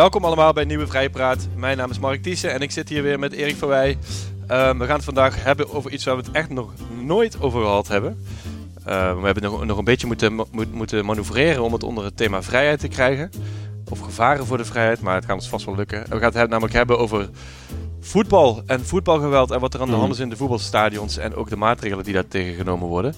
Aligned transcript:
welkom 0.00 0.24
allemaal 0.24 0.52
bij 0.52 0.64
Nieuwe 0.64 0.86
Vrijpraat. 0.86 1.48
Mijn 1.56 1.76
naam 1.76 1.90
is 1.90 1.98
Mark 1.98 2.22
Thiessen 2.22 2.52
en 2.52 2.60
ik 2.60 2.70
zit 2.70 2.88
hier 2.88 3.02
weer 3.02 3.18
met 3.18 3.32
Erik 3.32 3.56
van 3.56 3.68
Wij. 3.68 3.98
Ehm, 4.46 4.78
we 4.78 4.86
gaan 4.86 4.96
het 4.96 5.04
vandaag 5.04 5.44
hebben 5.44 5.72
over 5.72 5.90
iets 5.90 6.04
waar 6.04 6.16
we 6.16 6.22
het 6.22 6.30
echt 6.30 6.50
nog 6.50 6.72
nooit 7.02 7.40
over 7.40 7.60
gehad 7.60 7.88
hebben. 7.88 8.24
Ehm, 8.84 9.16
we 9.18 9.24
hebben 9.24 9.42
nog, 9.42 9.64
nog 9.64 9.78
een 9.78 9.84
beetje 9.84 10.06
moeten, 10.06 10.34
mo- 10.34 10.48
moeten 10.72 11.04
manoeuvreren 11.04 11.62
om 11.62 11.72
het 11.72 11.82
onder 11.82 12.04
het 12.04 12.16
thema 12.16 12.42
vrijheid 12.42 12.80
te 12.80 12.88
krijgen. 12.88 13.30
Of 13.90 14.00
gevaren 14.00 14.46
voor 14.46 14.56
de 14.56 14.64
vrijheid, 14.64 15.00
maar 15.00 15.14
het 15.14 15.24
gaat 15.24 15.34
ons 15.34 15.48
vast 15.48 15.64
wel 15.64 15.76
lukken. 15.76 16.04
En 16.04 16.10
we 16.10 16.18
gaan 16.18 16.32
het 16.32 16.50
namelijk 16.50 16.74
hebben 16.74 16.98
over 16.98 17.28
voetbal 18.00 18.62
en 18.66 18.86
voetbalgeweld 18.86 19.50
en 19.50 19.60
wat 19.60 19.74
er 19.74 19.80
aan 19.80 19.90
de 19.90 19.94
hand 19.94 20.12
is 20.12 20.20
in 20.20 20.28
de 20.28 20.36
voetbalstadions 20.36 21.16
en 21.16 21.34
ook 21.34 21.48
de 21.48 21.56
maatregelen 21.56 22.04
die 22.04 22.14
daar 22.14 22.28
tegengenomen 22.28 22.88
worden. 22.88 23.14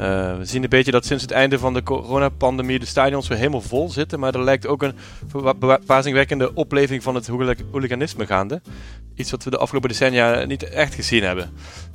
Uh, 0.00 0.36
we 0.36 0.44
zien 0.44 0.62
een 0.62 0.68
beetje 0.68 0.90
dat 0.90 1.06
sinds 1.06 1.22
het 1.22 1.32
einde 1.32 1.58
van 1.58 1.74
de 1.74 1.82
coronapandemie 1.82 2.78
de 2.78 2.86
stadions 2.86 3.28
weer 3.28 3.38
helemaal 3.38 3.60
vol 3.60 3.90
zitten. 3.90 4.20
Maar 4.20 4.34
er 4.34 4.44
lijkt 4.44 4.66
ook 4.66 4.82
een 4.82 4.94
verbazingwekkende 5.28 6.54
opleving 6.54 7.02
van 7.02 7.14
het 7.14 7.26
hooliganisme 7.70 8.26
gaande. 8.26 8.60
Iets 9.14 9.30
wat 9.30 9.44
we 9.44 9.50
de 9.50 9.58
afgelopen 9.58 9.88
decennia 9.88 10.44
niet 10.44 10.68
echt 10.68 10.94
gezien 10.94 11.22
hebben. 11.22 11.50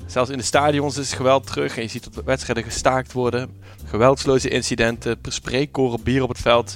Zelfs 0.05 0.29
in 0.29 0.37
de 0.37 0.43
stadions 0.43 0.97
is 0.97 1.13
geweld 1.13 1.47
terug 1.47 1.75
en 1.75 1.81
je 1.81 1.87
ziet 1.87 2.13
dat 2.13 2.23
wedstrijden 2.23 2.63
gestaakt 2.63 3.11
worden. 3.11 3.61
Geweldsloze 3.85 4.49
incidenten, 4.49 5.17
spreekkoren 5.21 6.03
bier 6.03 6.23
op 6.23 6.29
het 6.29 6.39
veld. 6.39 6.75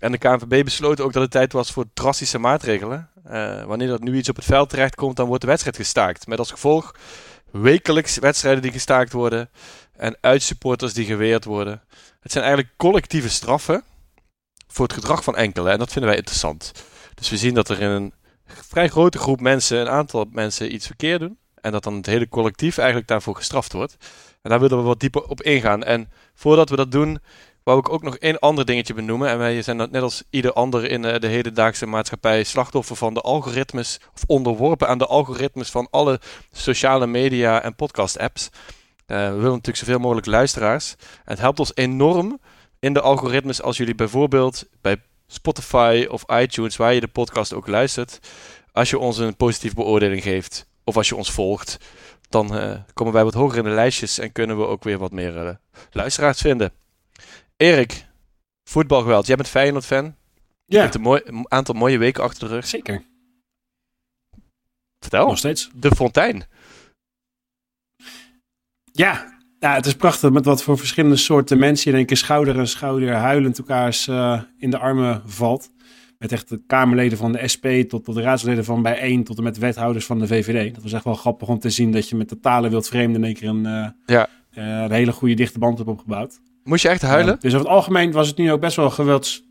En 0.00 0.12
de 0.12 0.18
KNVB 0.18 0.64
besloot 0.64 1.00
ook 1.00 1.12
dat 1.12 1.22
het 1.22 1.30
tijd 1.30 1.52
was 1.52 1.70
voor 1.70 1.84
drastische 1.94 2.38
maatregelen. 2.38 3.08
Uh, 3.30 3.64
wanneer 3.64 3.92
er 3.92 4.02
nu 4.02 4.16
iets 4.16 4.28
op 4.28 4.36
het 4.36 4.44
veld 4.44 4.68
terechtkomt, 4.68 5.16
dan 5.16 5.26
wordt 5.26 5.42
de 5.42 5.48
wedstrijd 5.48 5.76
gestaakt. 5.76 6.26
Met 6.26 6.38
als 6.38 6.50
gevolg 6.50 6.94
wekelijks 7.50 8.18
wedstrijden 8.18 8.62
die 8.62 8.72
gestaakt 8.72 9.12
worden 9.12 9.50
en 9.96 10.16
uitsupporters 10.20 10.92
die 10.92 11.04
geweerd 11.04 11.44
worden. 11.44 11.82
Het 12.20 12.32
zijn 12.32 12.44
eigenlijk 12.44 12.76
collectieve 12.76 13.30
straffen 13.30 13.84
voor 14.68 14.84
het 14.84 14.94
gedrag 14.94 15.24
van 15.24 15.36
enkelen 15.36 15.72
en 15.72 15.78
dat 15.78 15.92
vinden 15.92 16.10
wij 16.10 16.18
interessant. 16.18 16.72
Dus 17.14 17.30
we 17.30 17.36
zien 17.36 17.54
dat 17.54 17.68
er 17.68 17.80
in 17.80 17.90
een 17.90 18.12
vrij 18.44 18.88
grote 18.88 19.18
groep 19.18 19.40
mensen, 19.40 19.80
een 19.80 19.88
aantal 19.88 20.26
mensen 20.30 20.74
iets 20.74 20.86
verkeerd 20.86 21.20
doen 21.20 21.38
en 21.60 21.72
dat 21.72 21.84
dan 21.84 21.94
het 21.94 22.06
hele 22.06 22.28
collectief 22.28 22.78
eigenlijk 22.78 23.08
daarvoor 23.08 23.36
gestraft 23.36 23.72
wordt. 23.72 23.96
En 24.42 24.50
daar 24.50 24.60
willen 24.60 24.78
we 24.78 24.84
wat 24.84 25.00
dieper 25.00 25.24
op 25.24 25.42
ingaan. 25.42 25.84
En 25.84 26.10
voordat 26.34 26.70
we 26.70 26.76
dat 26.76 26.92
doen, 26.92 27.18
wou 27.62 27.78
ik 27.78 27.88
ook 27.88 28.02
nog 28.02 28.16
één 28.16 28.38
ander 28.38 28.64
dingetje 28.64 28.94
benoemen. 28.94 29.28
En 29.28 29.38
wij 29.38 29.62
zijn 29.62 29.76
net 29.76 30.02
als 30.02 30.22
ieder 30.30 30.52
ander 30.52 30.90
in 30.90 31.02
de 31.02 31.26
hedendaagse 31.26 31.86
maatschappij 31.86 32.44
slachtoffer 32.44 32.96
van 32.96 33.14
de 33.14 33.20
algoritmes, 33.20 34.00
of 34.14 34.22
onderworpen 34.26 34.88
aan 34.88 34.98
de 34.98 35.06
algoritmes 35.06 35.70
van 35.70 35.88
alle 35.90 36.20
sociale 36.52 37.06
media 37.06 37.62
en 37.62 37.74
podcast-apps. 37.74 38.48
Uh, 39.06 39.16
we 39.16 39.34
willen 39.34 39.42
natuurlijk 39.42 39.76
zoveel 39.76 39.98
mogelijk 39.98 40.26
luisteraars. 40.26 40.94
En 40.98 41.32
het 41.32 41.38
helpt 41.38 41.58
ons 41.58 41.74
enorm 41.74 42.40
in 42.78 42.92
de 42.92 43.00
algoritmes 43.00 43.62
als 43.62 43.76
jullie 43.76 43.94
bijvoorbeeld 43.94 44.64
bij 44.80 44.96
Spotify 45.26 46.06
of 46.10 46.24
iTunes, 46.30 46.76
waar 46.76 46.94
je 46.94 47.00
de 47.00 47.08
podcast 47.08 47.52
ook 47.52 47.66
luistert, 47.66 48.18
als 48.72 48.90
je 48.90 48.98
ons 48.98 49.18
een 49.18 49.36
positieve 49.36 49.74
beoordeling 49.74 50.22
geeft 50.22 50.66
of 50.84 50.96
als 50.96 51.08
je 51.08 51.16
ons 51.16 51.30
volgt, 51.30 51.76
dan 52.28 52.56
uh, 52.56 52.78
komen 52.92 53.12
wij 53.12 53.24
wat 53.24 53.34
hoger 53.34 53.58
in 53.58 53.64
de 53.64 53.70
lijstjes 53.70 54.18
en 54.18 54.32
kunnen 54.32 54.58
we 54.58 54.66
ook 54.66 54.84
weer 54.84 54.98
wat 54.98 55.12
meer 55.12 55.46
uh, 55.46 55.50
luisteraars 55.90 56.40
vinden. 56.40 56.72
Erik, 57.56 58.06
voetbalgeweld. 58.64 59.26
Jij 59.26 59.36
bent 59.36 59.48
Feyenoord-fan. 59.48 60.04
Ja. 60.04 60.14
Je 60.66 60.78
hebt 60.78 60.94
een, 60.94 61.00
mooi, 61.00 61.20
een 61.24 61.44
aantal 61.48 61.74
mooie 61.74 61.98
weken 61.98 62.22
achter 62.22 62.48
de 62.48 62.54
rug. 62.54 62.66
Zeker. 62.66 63.04
Vertel. 65.00 65.26
Nog 65.26 65.38
steeds. 65.38 65.70
De 65.74 65.90
Fontein. 65.90 66.44
Ja. 68.96 69.38
ja, 69.58 69.74
het 69.74 69.86
is 69.86 69.94
prachtig 69.94 70.30
met 70.30 70.44
wat 70.44 70.62
voor 70.62 70.78
verschillende 70.78 71.16
soorten 71.16 71.58
mensen 71.58 71.84
je 71.84 71.90
in 71.90 71.96
één 71.96 72.06
keer 72.06 72.16
schouder 72.16 72.58
aan 72.58 72.66
schouder 72.66 73.12
huilend 73.12 73.58
elkaars 73.58 74.06
uh, 74.06 74.42
in 74.58 74.70
de 74.70 74.78
armen 74.78 75.22
valt. 75.26 75.70
Met 76.18 76.32
echt 76.32 76.48
de 76.48 76.62
Kamerleden 76.66 77.18
van 77.18 77.32
de 77.32 77.48
SP 77.54 77.66
tot, 77.88 78.04
tot 78.04 78.14
de 78.14 78.22
raadsleden 78.22 78.64
van 78.64 78.82
bijeen 78.82 79.24
tot 79.24 79.36
en 79.36 79.42
met 79.42 79.54
de 79.54 79.60
wethouders 79.60 80.06
van 80.06 80.18
de 80.18 80.26
VVD. 80.26 80.74
Dat 80.74 80.82
was 80.82 80.92
echt 80.92 81.04
wel 81.04 81.14
grappig 81.14 81.48
om 81.48 81.58
te 81.58 81.70
zien 81.70 81.92
dat 81.92 82.08
je 82.08 82.16
met 82.16 82.28
totale 82.28 82.68
wildvreemden 82.68 83.20
in 83.20 83.24
één 83.24 83.34
keer 83.34 83.48
een, 83.48 83.66
uh, 83.66 83.86
ja. 84.06 84.28
uh, 84.54 84.82
een 84.82 84.92
hele 84.92 85.12
goede 85.12 85.34
dichte 85.34 85.58
band 85.58 85.78
hebt 85.78 85.90
opgebouwd. 85.90 86.40
Moest 86.64 86.82
je 86.82 86.88
echt 86.88 87.02
huilen? 87.02 87.36
Dus 87.40 87.54
over 87.54 87.66
het 87.66 87.76
algemeen 87.76 88.12
was 88.12 88.28
het 88.28 88.36
nu 88.36 88.52
ook 88.52 88.60
best 88.60 88.76
wel 88.76 88.90
gewelds... 88.90 89.44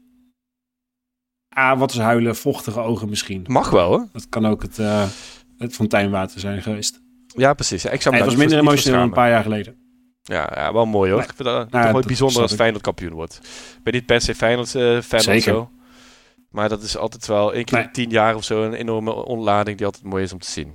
Ah, 1.50 1.80
wat 1.80 1.92
is 1.92 1.98
huilen? 1.98 2.36
Vochtige 2.36 2.80
ogen 2.80 3.10
misschien. 3.10 3.46
Mag 3.48 3.70
wel, 3.70 3.88
hoor. 3.88 4.08
Dat 4.12 4.30
kan 4.30 4.46
ook 4.46 4.62
het, 4.62 4.78
het 5.58 5.74
fonteinwater 5.74 6.40
zijn 6.40 6.62
geweest. 6.62 7.05
Ja, 7.36 7.54
precies. 7.54 7.86
Ik 7.86 8.02
zou 8.02 8.16
het 8.16 8.26
was 8.26 8.36
minder 8.36 8.60
emotioneel 8.60 9.00
dan 9.00 9.08
een 9.08 9.14
paar 9.14 9.30
jaar 9.30 9.44
geleden. 9.44 9.76
Ja, 10.24 10.52
ja 10.56 10.74
wel 10.74 10.86
mooi 10.86 11.12
hoor. 11.12 11.20
Nee. 11.20 11.30
Ik 11.30 11.36
vind 11.36 11.50
dat 11.50 11.72
Nou, 11.72 12.06
bijzonder 12.06 12.42
als. 12.42 12.54
Feyenoord 12.54 12.84
kampioen 12.84 13.14
wordt. 13.14 13.36
Ik 13.78 13.84
ben 13.84 13.94
niet 13.94 14.06
per 14.06 14.22
se 14.22 14.36
Feyenoord 14.36 14.74
uh, 14.74 15.02
fan 15.02 15.36
of 15.36 15.42
zo. 15.42 15.70
Maar 16.50 16.70
dat 16.70 16.82
is 16.84 16.98
altijd 16.98 17.28
wel 17.28 17.54
één 17.54 17.66
keer 17.66 17.78
Nee. 17.78 17.88
in 17.88 17.92
tien 17.94 18.10
jaar 18.10 18.36
of 18.36 18.44
zo 18.44 18.64
een 18.64 18.74
enorme 18.74 19.12
onlading 19.26 19.78
die 19.78 19.86
altijd 19.86 20.04
mooi 20.04 20.24
is 20.24 20.34
om 20.34 20.40
te 20.40 20.50
zien. 20.52 20.74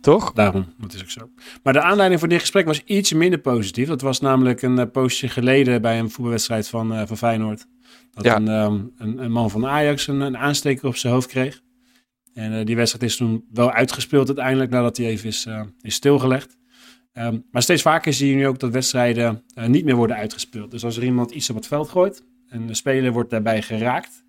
Toch? 0.00 0.32
Daarom, 0.32 0.72
dat 0.78 0.92
is 0.92 1.02
ook 1.02 1.10
zo. 1.10 1.28
Maar 1.62 1.72
de 1.72 1.80
aanleiding 1.80 2.20
voor 2.20 2.28
dit 2.28 2.40
gesprek 2.40 2.66
was 2.66 2.82
iets 2.84 3.12
minder 3.12 3.38
positief. 3.38 3.88
Dat 3.88 4.00
was 4.00 4.20
namelijk 4.20 4.62
een 4.62 4.78
uh, 4.78 4.84
poosje 4.92 5.28
geleden 5.28 5.82
bij 5.82 5.98
een 5.98 6.10
voetbalwedstrijd 6.10 6.68
van, 6.68 6.92
uh, 6.92 7.02
van 7.06 7.16
Feyenoord. 7.16 7.66
Dat 8.12 8.24
Ja. 8.24 8.36
een, 8.36 8.48
um, 8.48 8.92
een, 8.98 9.18
een 9.18 9.32
man 9.32 9.50
van 9.50 9.66
Ajax 9.66 10.06
een, 10.06 10.20
een 10.20 10.38
aansteker 10.38 10.88
op 10.88 10.96
zijn 10.96 11.12
hoofd 11.12 11.28
kreeg. 11.28 11.60
En 12.34 12.52
uh, 12.52 12.64
die 12.64 12.76
wedstrijd 12.76 13.04
is 13.04 13.16
toen 13.16 13.44
wel 13.52 13.72
uitgespeeld 13.72 14.26
uiteindelijk, 14.26 14.70
nadat 14.70 14.96
hij 14.96 15.06
even 15.06 15.28
is, 15.28 15.46
uh, 15.46 15.62
is 15.80 15.94
stilgelegd. 15.94 16.56
Um, 17.14 17.44
maar 17.50 17.62
steeds 17.62 17.82
vaker 17.82 18.12
zie 18.12 18.30
je 18.30 18.34
nu 18.36 18.46
ook 18.46 18.58
dat 18.58 18.72
wedstrijden 18.72 19.42
uh, 19.58 19.66
niet 19.66 19.84
meer 19.84 19.94
worden 19.94 20.16
uitgespeeld. 20.16 20.70
Dus 20.70 20.84
als 20.84 20.96
er 20.96 21.04
iemand 21.04 21.30
iets 21.30 21.50
op 21.50 21.56
het 21.56 21.66
veld 21.66 21.88
gooit 21.88 22.24
en 22.48 22.66
de 22.66 22.74
speler 22.74 23.12
wordt 23.12 23.30
daarbij 23.30 23.62
geraakt, 23.62 24.24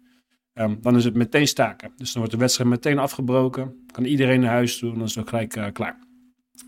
um, 0.53 0.77
dan 0.81 0.95
is 0.95 1.03
het 1.03 1.13
meteen 1.13 1.47
staken. 1.47 1.91
Dus 1.97 2.11
dan 2.11 2.17
wordt 2.17 2.31
de 2.31 2.39
wedstrijd 2.39 2.69
meteen 2.69 2.99
afgebroken, 2.99 3.85
kan 3.91 4.03
iedereen 4.03 4.39
naar 4.39 4.51
huis 4.51 4.77
toe 4.77 4.89
en 4.91 4.95
dan 4.97 5.07
is 5.07 5.15
het 5.15 5.23
ook 5.23 5.29
gelijk 5.29 5.73
klaar. 5.73 5.99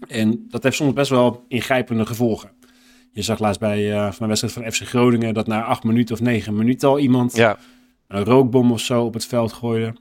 En 0.07 0.45
dat 0.49 0.63
heeft 0.63 0.75
soms 0.75 0.93
best 0.93 1.09
wel 1.09 1.45
ingrijpende 1.47 2.05
gevolgen. 2.05 2.51
Je 3.11 3.21
zag 3.21 3.39
laatst 3.39 3.59
bij 3.59 3.89
van 3.91 4.15
een 4.19 4.27
wedstrijd 4.27 4.53
van 4.53 4.71
FC 4.71 4.81
Groningen 4.81 5.33
dat 5.33 5.47
na 5.47 5.63
acht 5.63 5.83
minuten 5.83 6.15
of 6.15 6.21
negen 6.21 6.55
minuten 6.55 6.89
al 6.89 6.99
iemand 6.99 7.35
Ja. 7.35 7.57
een 8.07 8.23
rookbom 8.23 8.71
of 8.71 8.79
zo 8.79 9.03
op 9.03 9.13
het 9.13 9.25
veld 9.25 9.53
gooide. 9.53 9.95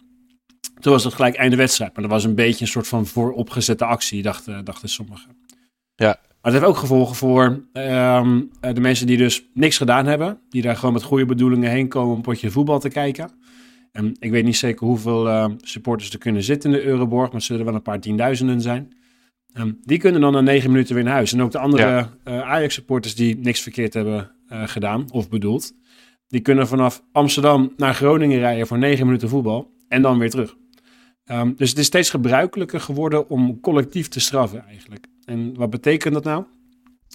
Toen 0.80 0.92
was 0.92 1.04
het 1.04 1.14
gelijk 1.14 1.34
einde 1.34 1.56
wedstrijd. 1.56 1.92
Maar 1.94 2.02
dat 2.02 2.12
was 2.12 2.24
een 2.24 2.34
beetje 2.34 2.64
een 2.64 2.70
soort 2.70 2.88
van 2.88 3.06
vooropgezette 3.06 3.84
actie, 3.84 4.22
dachten, 4.22 4.64
dachten 4.64 4.88
sommigen. 4.88 5.36
Ja. 5.94 6.06
Maar 6.42 6.52
het 6.52 6.62
heeft 6.62 6.64
ook 6.64 6.76
gevolgen 6.76 7.16
voor 7.16 7.44
um, 7.72 8.50
de 8.60 8.80
mensen 8.80 9.06
die 9.06 9.16
dus 9.16 9.44
niks 9.54 9.76
gedaan 9.76 10.06
hebben. 10.06 10.38
Die 10.48 10.62
daar 10.62 10.76
gewoon 10.76 10.92
met 10.94 11.02
goede 11.02 11.24
bedoelingen 11.26 11.70
heen 11.70 11.88
komen 11.88 12.10
om 12.10 12.16
een 12.16 12.22
potje 12.22 12.50
voetbal 12.50 12.80
te 12.80 12.88
kijken. 12.88 13.30
En 13.92 14.16
ik 14.18 14.30
weet 14.30 14.44
niet 14.44 14.56
zeker 14.56 14.86
hoeveel 14.86 15.26
uh, 15.26 15.46
supporters 15.56 16.10
er 16.12 16.18
kunnen 16.18 16.42
zitten 16.42 16.70
in 16.70 16.76
de 16.76 16.84
Euroborg. 16.84 17.26
Maar 17.26 17.34
het 17.34 17.44
zullen 17.44 17.64
wel 17.64 17.74
een 17.74 17.82
paar 17.82 18.00
tienduizenden 18.00 18.60
zijn. 18.60 18.92
Um, 19.58 19.78
die 19.82 19.98
kunnen 19.98 20.20
dan 20.20 20.32
na 20.32 20.40
negen 20.40 20.70
minuten 20.70 20.94
weer 20.94 21.04
naar 21.04 21.12
huis. 21.12 21.32
En 21.32 21.42
ook 21.42 21.52
de 21.52 21.58
andere 21.58 21.82
Ja. 21.82 22.10
uh, 22.24 22.40
Ajax-supporters 22.40 23.14
die 23.14 23.36
niks 23.38 23.60
verkeerd 23.60 23.94
hebben 23.94 24.30
uh, 24.52 24.62
gedaan 24.66 25.10
of 25.10 25.28
bedoeld. 25.28 25.72
Die 26.28 26.40
kunnen 26.40 26.68
vanaf 26.68 27.02
Amsterdam 27.12 27.72
naar 27.76 27.94
Groningen 27.94 28.38
rijden 28.38 28.66
voor 28.66 28.78
negen 28.78 29.06
minuten 29.06 29.28
voetbal. 29.28 29.72
En 29.88 30.02
dan 30.02 30.18
weer 30.18 30.30
terug. 30.30 30.56
Um, 31.26 31.54
dus 31.56 31.70
het 31.70 31.78
is 31.78 31.86
steeds 31.86 32.10
gebruikelijker 32.10 32.80
geworden 32.80 33.28
om 33.28 33.60
collectief 33.60 34.08
te 34.08 34.20
straffen 34.20 34.66
eigenlijk. 34.66 35.06
En 35.24 35.54
wat 35.54 35.70
betekent 35.70 36.14
dat 36.14 36.24
nou? 36.24 36.44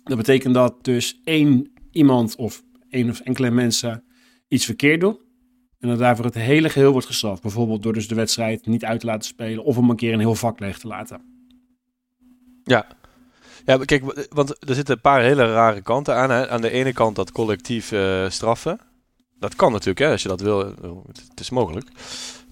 Dat 0.03 0.17
betekent 0.17 0.53
dat 0.53 0.83
dus 0.83 1.19
één 1.23 1.71
iemand 1.91 2.35
of 2.35 2.63
één 2.89 3.09
of 3.09 3.19
enkele 3.19 3.51
mensen 3.51 4.03
iets 4.47 4.65
verkeerd 4.65 5.01
doen. 5.01 5.19
En 5.79 5.89
dat 5.89 5.99
daarvoor 5.99 6.25
het 6.25 6.35
hele 6.35 6.69
geheel 6.69 6.91
wordt 6.91 7.07
gestraft. 7.07 7.41
Bijvoorbeeld 7.41 7.83
door 7.83 7.93
dus 7.93 8.07
de 8.07 8.15
wedstrijd 8.15 8.65
niet 8.65 8.85
uit 8.85 8.99
te 8.99 9.05
laten 9.05 9.27
spelen 9.27 9.63
of 9.63 9.77
om 9.77 9.89
een 9.89 9.95
keer 9.95 10.13
een 10.13 10.19
heel 10.19 10.35
vak 10.35 10.59
leeg 10.59 10.79
te 10.79 10.87
laten. 10.87 11.21
Ja. 12.63 12.87
Ja, 13.65 13.77
kijk, 13.77 14.27
want 14.29 14.69
er 14.69 14.75
zitten 14.75 14.95
een 14.95 15.01
paar 15.01 15.21
hele 15.21 15.51
rare 15.51 15.81
kanten 15.81 16.15
aan. 16.15 16.29
Hè. 16.29 16.49
Aan 16.49 16.61
de 16.61 16.69
ene 16.69 16.93
kant 16.93 17.15
dat 17.15 17.31
collectief 17.31 17.91
uh, 17.91 18.29
straffen. 18.29 18.79
Dat 19.39 19.55
kan 19.55 19.71
natuurlijk, 19.71 19.99
hè, 19.99 20.11
als 20.11 20.21
je 20.21 20.27
dat 20.27 20.41
wil. 20.41 20.59
Het 21.07 21.39
is 21.39 21.49
mogelijk. 21.49 21.89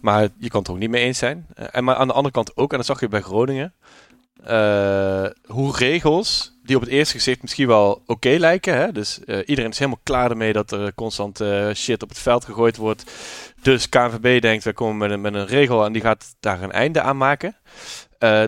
Maar 0.02 0.28
je 0.38 0.50
kan 0.50 0.60
het 0.60 0.68
er 0.68 0.74
ook 0.74 0.80
niet 0.80 0.90
mee 0.90 1.04
eens 1.04 1.18
zijn. 1.18 1.46
Uh, 1.60 1.66
en 1.72 1.84
maar 1.84 1.96
aan 1.96 2.08
de 2.08 2.14
andere 2.14 2.34
kant 2.34 2.58
ook, 2.58 2.72
en 2.72 2.78
dat 2.78 2.86
zag 2.86 3.00
je 3.00 3.08
bij 3.08 3.22
Groningen. 3.22 3.74
Uh, 4.50 5.26
hoe 5.46 5.78
regels, 5.78 6.58
die 6.64 6.76
op 6.76 6.82
het 6.82 6.92
eerste 6.92 7.16
gezicht 7.16 7.42
misschien 7.42 7.68
wel 7.68 8.02
oké 8.06 8.30
lijken. 8.30 8.78
Hè? 8.78 8.92
Dus 8.92 9.20
uh, 9.26 9.40
iedereen 9.46 9.72
is 9.72 9.80
helemaal 9.80 10.02
klaar 10.04 10.30
ermee 10.30 10.54
dat 10.54 10.72
er 10.72 10.94
constant 10.94 11.44
shit 11.74 12.04
op 12.04 12.10
het 12.10 12.20
veld 12.20 12.46
gegooid 12.46 12.78
wordt. 12.78 13.12
Dus 13.62 13.90
KNVB 13.90 14.42
denkt, 14.42 14.64
we 14.64 14.74
komen 14.74 14.98
met 14.98 15.12
een, 15.12 15.22
met 15.22 15.34
een 15.34 15.46
regel 15.46 15.86
en 15.86 15.94
die 15.94 16.02
gaat 16.02 16.36
daar 16.40 16.62
een 16.62 16.72
einde 16.72 17.02
aan 17.02 17.18
maken. 17.18 17.56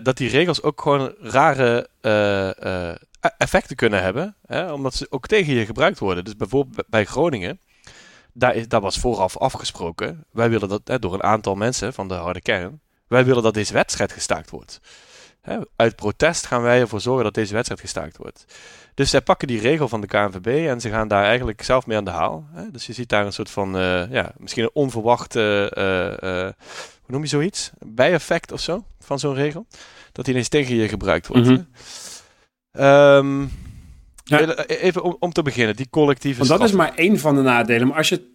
Dat 0.02 0.16
die 0.16 0.28
regels 0.28 0.62
ook 0.62 0.80
gewoon 0.80 1.14
rare 1.20 1.88
uh, 2.02 3.30
effecten 3.36 3.76
kunnen 3.76 4.02
hebben. 4.02 4.34
Hè? 4.46 4.72
Omdat 4.72 4.94
ze 4.94 5.06
ook 5.10 5.26
tegen 5.26 5.54
je 5.54 5.66
gebruikt 5.66 5.98
worden. 5.98 6.24
Dus 6.24 6.36
bijvoorbeeld 6.36 6.86
bij 6.88 7.04
Groningen. 7.04 7.60
Daar, 8.32 8.54
is, 8.54 8.68
daar 8.68 8.80
was 8.80 8.98
vooraf 8.98 9.36
afgesproken. 9.36 10.24
Wij 10.30 10.50
willen 10.50 10.68
dat 10.68 10.80
hè, 10.84 10.98
door 10.98 11.14
een 11.14 11.22
aantal 11.22 11.54
mensen 11.54 11.92
van 11.92 12.08
de 12.08 12.14
harde 12.14 12.40
kern. 12.40 12.80
Wij 13.06 13.24
willen 13.24 13.42
dat 13.42 13.54
deze 13.54 13.72
wedstrijd 13.72 14.12
gestaakt 14.12 14.50
wordt. 14.50 14.80
Hè, 15.40 15.58
uit 15.76 15.96
protest 15.96 16.46
gaan 16.46 16.62
wij 16.62 16.80
ervoor 16.80 17.00
zorgen 17.00 17.24
dat 17.24 17.34
deze 17.34 17.52
wedstrijd 17.52 17.80
gestaakt 17.80 18.16
wordt. 18.16 18.44
Dus 18.94 19.10
zij 19.10 19.20
pakken 19.20 19.48
die 19.48 19.60
regel 19.60 19.88
van 19.88 20.00
de 20.00 20.06
KNVB 20.06 20.68
en 20.68 20.80
ze 20.80 20.88
gaan 20.88 21.08
daar 21.08 21.24
eigenlijk 21.24 21.62
zelf 21.62 21.86
mee 21.86 21.96
aan 21.96 22.04
de 22.04 22.10
haal. 22.10 22.48
Hè? 22.52 22.70
Dus 22.70 22.86
je 22.86 22.92
ziet 22.92 23.08
daar 23.08 23.26
een 23.26 23.32
soort 23.32 23.50
van, 23.50 23.76
uh, 23.76 24.10
ja, 24.10 24.32
misschien 24.36 24.62
een 24.62 24.70
onverwachte, 24.72 25.72
uh, 25.78 26.30
uh, 26.30 26.42
hoe 27.00 27.06
noem 27.06 27.22
je 27.22 27.28
zoiets? 27.28 27.70
Bijeffect 27.78 28.52
of 28.52 28.60
zo 28.60 28.84
van 28.98 29.18
zo'n 29.18 29.34
regel. 29.34 29.66
Dat 30.12 30.24
die 30.24 30.34
ineens 30.34 30.48
tegen 30.48 30.74
je 30.74 30.88
gebruikt 30.88 31.26
wordt. 31.26 31.46
Mm 31.46 31.66
-hmm. 32.72 33.50
Ja. 34.38 34.66
Even 34.66 35.02
om, 35.02 35.16
om, 35.18 35.32
te 35.32 35.42
beginnen, 35.42 35.76
die 35.76 35.90
collectieve 35.90 36.38
Want 36.38 36.50
dat 36.60 36.68
is 36.68 36.74
maar 36.74 36.94
één 36.94 37.18
van 37.18 37.34
de 37.34 37.42
nadelen. 37.42 37.86
Maar 37.86 37.96
als 37.96 38.08
je 38.08 38.28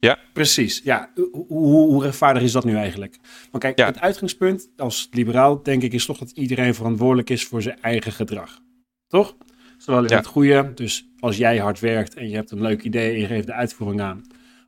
ja. 0.00 0.18
Precies. 0.32 0.80
Ja, 0.84 1.10
hoe, 1.32 1.46
hoe 1.48 2.02
rechtvaardig 2.02 2.42
is 2.42 2.52
dat 2.52 2.64
nu 2.64 2.76
eigenlijk? 2.76 3.18
Maar 3.50 3.60
kijk, 3.60 3.78
het 3.78 4.00
uitgangspunt 4.00 4.68
als 4.76 5.08
liberaal, 5.10 5.62
denk 5.62 5.82
ik, 5.82 5.92
is 5.92 6.06
toch 6.06 6.18
dat 6.18 6.30
iedereen 6.30 6.74
verantwoordelijk 6.74 7.30
is 7.30 7.44
voor 7.44 7.62
zijn 7.62 7.80
eigen 7.80 8.12
gedrag. 8.12 8.60
Toch? 9.06 9.36
Zowel 9.78 10.04
in 10.04 10.16
het 10.16 10.26
goede, 10.26 10.72
dus 10.74 11.08
als 11.18 11.36
jij 11.36 11.58
hard 11.58 11.80
werkt 11.80 12.14
en 12.14 12.28
je 12.28 12.34
hebt 12.34 12.50
een 12.50 12.60
leuk 12.60 12.82
idee 12.82 13.12
en 13.12 13.20
je 13.20 13.26
geeft 13.26 13.46
de 13.46 13.52
uitvoering 13.52 14.00
aan, 14.00 14.22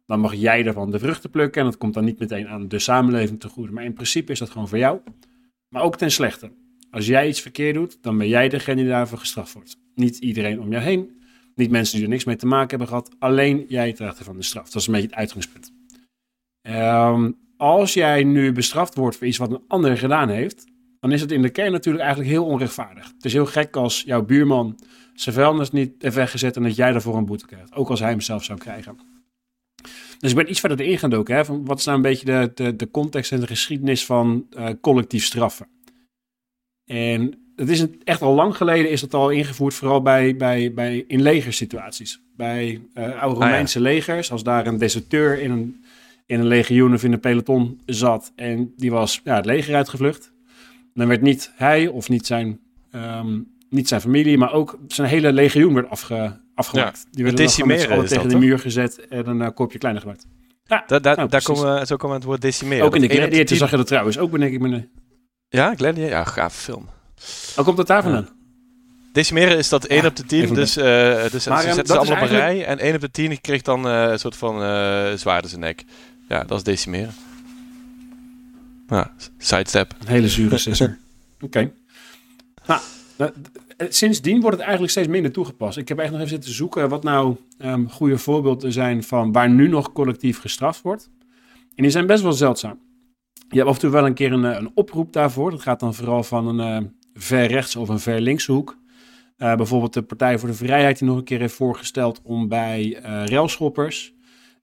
dan 0.07 0.21
mag 0.21 0.35
jij 0.35 0.67
ervan 0.67 0.91
de 0.91 0.99
vruchten 0.99 1.31
plukken 1.31 1.61
en 1.61 1.67
dat 1.67 1.79
komt 1.79 1.95
dan 1.95 2.05
niet 2.05 2.19
meteen 2.19 2.49
aan 2.49 2.69
de 2.69 2.79
samenleving 2.79 3.41
te 3.41 3.49
goede. 3.49 3.73
Maar 3.73 3.85
in 3.85 3.93
principe 3.93 4.33
is 4.33 4.39
dat 4.39 4.51
gewoon 4.51 4.69
voor 4.69 4.79
jou, 4.79 5.01
maar 5.69 5.83
ook 5.83 5.97
ten 5.97 6.11
slechte. 6.11 6.53
Als 6.91 7.07
jij 7.07 7.29
iets 7.29 7.41
verkeerd 7.41 7.75
doet, 7.75 7.99
dan 8.03 8.19
ben 8.19 8.29
jij 8.29 8.49
degene 8.49 8.81
die 8.81 8.91
daarvoor 8.91 9.19
gestraft 9.19 9.53
wordt. 9.53 9.77
Niet 10.01 10.19
iedereen 10.19 10.61
om 10.61 10.71
jou 10.71 10.83
heen, 10.83 11.21
niet 11.55 11.71
mensen 11.71 11.95
die 11.95 12.05
er 12.05 12.11
niks 12.11 12.25
mee 12.25 12.37
te 12.37 12.47
maken 12.47 12.69
hebben 12.69 12.89
gehad, 12.89 13.11
alleen 13.19 13.65
jij 13.69 13.93
draagt 13.93 14.19
ervan 14.19 14.37
de 14.37 14.43
straf. 14.43 14.71
Dat 14.71 14.81
is 14.81 14.87
een 14.87 14.93
beetje 14.93 15.09
het 15.09 15.17
uitgangspunt. 15.17 15.73
Um, 16.69 17.39
als 17.57 17.95
jij 17.95 18.25
nu 18.25 18.53
bestraft 18.53 18.95
wordt 18.95 19.17
voor 19.17 19.27
iets 19.27 19.37
wat 19.37 19.51
een 19.51 19.65
ander 19.69 19.99
gedaan 19.99 20.29
heeft, 20.29 20.65
dan 21.01 21.13
is 21.13 21.21
het 21.21 21.33
in 21.33 21.43
de 21.43 21.51
kern 21.51 21.73
natuurlijk 21.73 22.05
eigenlijk 22.05 22.33
heel 22.33 22.45
onrechtvaardig. 22.45 23.07
Het 23.07 23.25
is 23.25 23.33
heel 23.33 23.47
gek 23.47 23.77
als 23.77 24.03
jouw 24.03 24.25
buurman 24.25 24.79
zijn 25.15 25.35
vuilnis 25.35 25.71
niet 25.71 26.03
heeft 26.03 26.15
weggezet 26.15 26.57
en 26.57 26.63
dat 26.63 26.77
jij 26.77 26.93
daarvoor 26.93 27.17
een 27.17 27.27
boete 27.27 27.47
krijgt. 27.47 27.75
Ook 27.75 27.91
als 27.91 28.01
hij 28.01 28.11
hem 28.11 28.21
zelf 28.21 28.45
zou 28.45 28.59
krijgen. 28.59 28.99
Dus 30.19 30.31
ik 30.31 30.37
ben 30.37 30.51
iets 30.51 30.61
verder 30.61 30.81
erin 30.81 30.99
gedoken. 30.99 31.35
Hè, 31.35 31.45
van 31.45 31.65
wat 31.65 31.79
is 31.79 31.85
nou 31.85 31.97
een 31.97 32.03
beetje 32.03 32.25
de, 32.25 32.51
de, 32.55 32.77
de 32.77 32.91
context 32.91 33.33
en 33.33 33.41
de 33.41 33.47
geschiedenis 33.47 34.07
van 34.07 34.47
uh, 34.51 34.69
collectief 34.81 35.25
straffen? 35.25 35.69
En 36.91 37.40
het 37.61 37.69
is 37.69 37.81
een, 37.81 38.01
echt 38.05 38.23
al 38.23 38.35
lang 38.35 38.57
geleden 38.57 38.91
is 38.91 39.01
dat 39.01 39.15
al 39.15 39.31
ingevoerd, 39.31 39.75
vooral 39.75 40.03
bij, 40.03 40.37
bij, 40.37 40.73
bij 40.75 41.05
in 41.07 41.23
legersituaties. 41.23 42.21
Bij 42.37 42.81
uh, 42.95 43.23
oude 43.23 43.41
Romeinse 43.41 43.79
ah, 43.79 43.85
ja. 43.85 43.91
legers, 43.91 44.33
als 44.33 44.43
daar 44.43 44.67
een 44.67 44.79
deserteur 44.79 45.41
in 45.41 45.51
een, 45.51 45.85
in 46.27 46.41
een 46.41 46.47
legioen 46.47 46.95
of 46.95 47.05
in 47.05 47.13
een 47.13 47.21
peloton 47.21 47.81
zat 47.87 48.33
en 48.37 48.73
die 48.77 48.91
was 48.91 49.21
ja, 49.25 49.37
het 49.37 49.45
leger 49.45 49.75
uitgevlucht. 49.75 50.33
Dan 50.95 51.09
werd 51.09 51.21
niet 51.21 51.53
hij 51.57 51.87
of 51.87 52.09
niet 52.09 52.27
zijn 52.27 52.59
um, 52.95 53.47
niet 53.69 53.89
zijn 53.89 54.01
familie, 54.01 54.39
maar 54.39 54.53
ook 54.53 54.79
zijn 54.87 55.09
hele 55.09 55.33
legioen 55.33 55.75
werd 55.75 55.91
afge, 55.91 56.41
afgemaakt. 56.55 56.99
Ja, 56.99 57.09
die 57.11 57.25
werden 57.25 57.45
decimeren 57.45 58.07
tegen 58.07 58.29
de 58.29 58.39
muur 58.39 58.59
gezet 58.59 59.09
en 59.09 59.27
een 59.27 59.41
uh, 59.41 59.49
kopje 59.55 59.79
kleiner 59.79 60.03
gemaakt. 60.03 60.27
Ja, 60.65 60.85
da, 60.87 60.99
da, 60.99 61.15
nou, 61.15 61.29
daar 61.29 61.43
komen, 61.43 61.87
zo 61.87 61.97
komen 61.97 62.09
we 62.09 62.23
het 62.23 62.25
woord 62.25 62.41
decimeren. 62.41 62.85
Ook 62.85 62.95
in 62.95 63.01
de 63.01 63.09
Gladiator 63.09 63.57
zag 63.57 63.71
je 63.71 63.77
dat 63.77 63.87
trouwens. 63.87 64.19
Ook 64.19 64.31
ben 64.31 64.43
ik 64.43 64.61
me... 64.61 64.89
Ja, 65.49 65.75
Gladiator? 65.75 66.11
Ja, 66.11 66.25
gaaf 66.25 66.55
film. 66.55 66.89
Hoe 67.55 67.65
komt 67.65 67.77
dat 67.77 67.87
daar 67.87 68.03
vandaan? 68.03 68.23
Ja. 68.23 68.39
Decimeren 69.13 69.59
is 69.59 69.69
dat 69.69 69.85
1 69.85 70.03
ja, 70.03 70.09
op 70.09 70.17
de 70.17 70.25
10, 70.25 70.55
dus, 70.55 70.77
uh, 70.77 70.85
dus 71.31 71.47
maar, 71.47 71.63
ze 71.63 71.67
zetten 71.67 71.87
ze 71.87 71.99
allemaal 71.99 72.17
op 72.17 72.23
een 72.23 72.29
rij. 72.29 72.65
En 72.65 72.79
1 72.79 72.95
op 72.95 73.01
de 73.01 73.11
10 73.11 73.41
kreeg 73.41 73.63
dan 73.63 73.87
uh, 73.87 74.11
een 74.11 74.19
soort 74.19 74.37
van 74.37 74.63
uh, 74.63 75.13
zwaard 75.13 75.43
in 75.43 75.49
zijn 75.49 75.61
nek. 75.61 75.85
Ja, 76.29 76.45
dat 76.45 76.59
is 76.59 76.65
decimeren. 76.65 77.15
Nou, 78.87 79.07
sidestep. 79.39 79.95
Een 80.01 80.07
hele 80.07 80.29
zure 80.29 80.59
sisser. 80.69 80.99
Oké. 81.35 81.45
Okay. 81.45 81.73
Nou, 82.67 82.81
eh, 83.77 83.87
sindsdien 83.89 84.41
wordt 84.41 84.57
het 84.57 84.61
eigenlijk 84.61 84.93
steeds 84.93 85.09
minder 85.09 85.33
toegepast. 85.33 85.77
Ik 85.79 85.89
heb 85.89 85.99
echt 85.99 86.11
nog 86.11 86.19
even 86.19 86.33
zitten 86.33 86.53
zoeken 86.53 86.89
wat 86.89 87.03
nou 87.03 87.37
um, 87.59 87.91
goede 87.91 88.19
voorbeelden 88.19 88.73
zijn 88.73 89.03
van 89.03 89.33
waar 89.33 89.51
nu 89.51 89.69
nog 89.69 89.93
collectief 89.93 90.41
gestraft 90.41 90.83
wordt. 90.83 91.11
En 91.75 91.83
die 91.83 91.91
zijn 91.91 92.07
best 92.07 92.23
wel 92.23 92.33
zeldzaam. 92.33 92.79
Je 93.49 93.57
hebt 93.57 93.69
af 93.69 93.75
en 93.75 93.81
toe 93.81 93.91
wel 93.91 94.07
een 94.07 94.15
keer 94.15 94.33
een, 94.33 94.45
eh, 94.45 94.57
een 94.59 94.71
oproep 94.75 95.13
daarvoor. 95.13 95.51
Dat 95.51 95.63
gaat 95.63 95.81
dan 95.81 95.95
vooral 95.95 96.23
van 96.23 96.59
een 96.59 96.83
uh, 96.83 96.89
ver 97.23 97.47
rechts 97.47 97.77
of 97.77 97.89
een 97.89 98.01
ver 98.01 98.21
linkse 98.21 98.53
hoek. 98.53 98.79
Uh, 99.39 99.55
bijvoorbeeld 99.55 99.93
de 99.93 100.03
Partij 100.03 100.39
voor 100.39 100.49
de 100.49 100.55
Vrijheid 100.55 100.99
die 100.99 101.09
nog 101.09 101.17
een 101.17 101.25
keer 101.25 101.41
heeft 101.41 101.55
voorgesteld 101.55 102.21
om 102.23 102.49
bij 102.49 102.85
uh, 102.87 103.25
railschoppers 103.25 104.15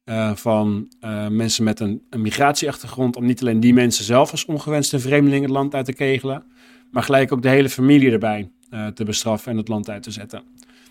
uh, 0.06 0.36
van 0.36 0.88
mensen 1.30 1.64
met 1.64 1.80
een, 1.80 2.06
een, 2.10 2.22
migratieachtergrond, 2.22 3.16
om 3.16 3.26
niet 3.26 3.42
alleen 3.42 3.60
die 3.60 3.74
mensen 3.74 4.04
zelf 4.04 4.32
als 4.32 4.46
ongewenste 4.46 5.00
vreemdelingen 5.00 5.44
het 5.44 5.58
land 5.58 5.76
uit 5.76 5.86
te 5.86 5.94
kegelen, 5.94 6.46
maar 6.92 7.04
gelijk 7.04 7.32
ook 7.32 7.42
de 7.42 7.50
hele 7.50 7.70
familie 7.70 8.12
erbij 8.12 8.52
te 8.94 9.04
bestraffen 9.04 9.52
en 9.52 9.58
het 9.58 9.68
land 9.68 9.90
uit 9.90 10.04
te 10.04 10.12
zetten. 10.12 10.44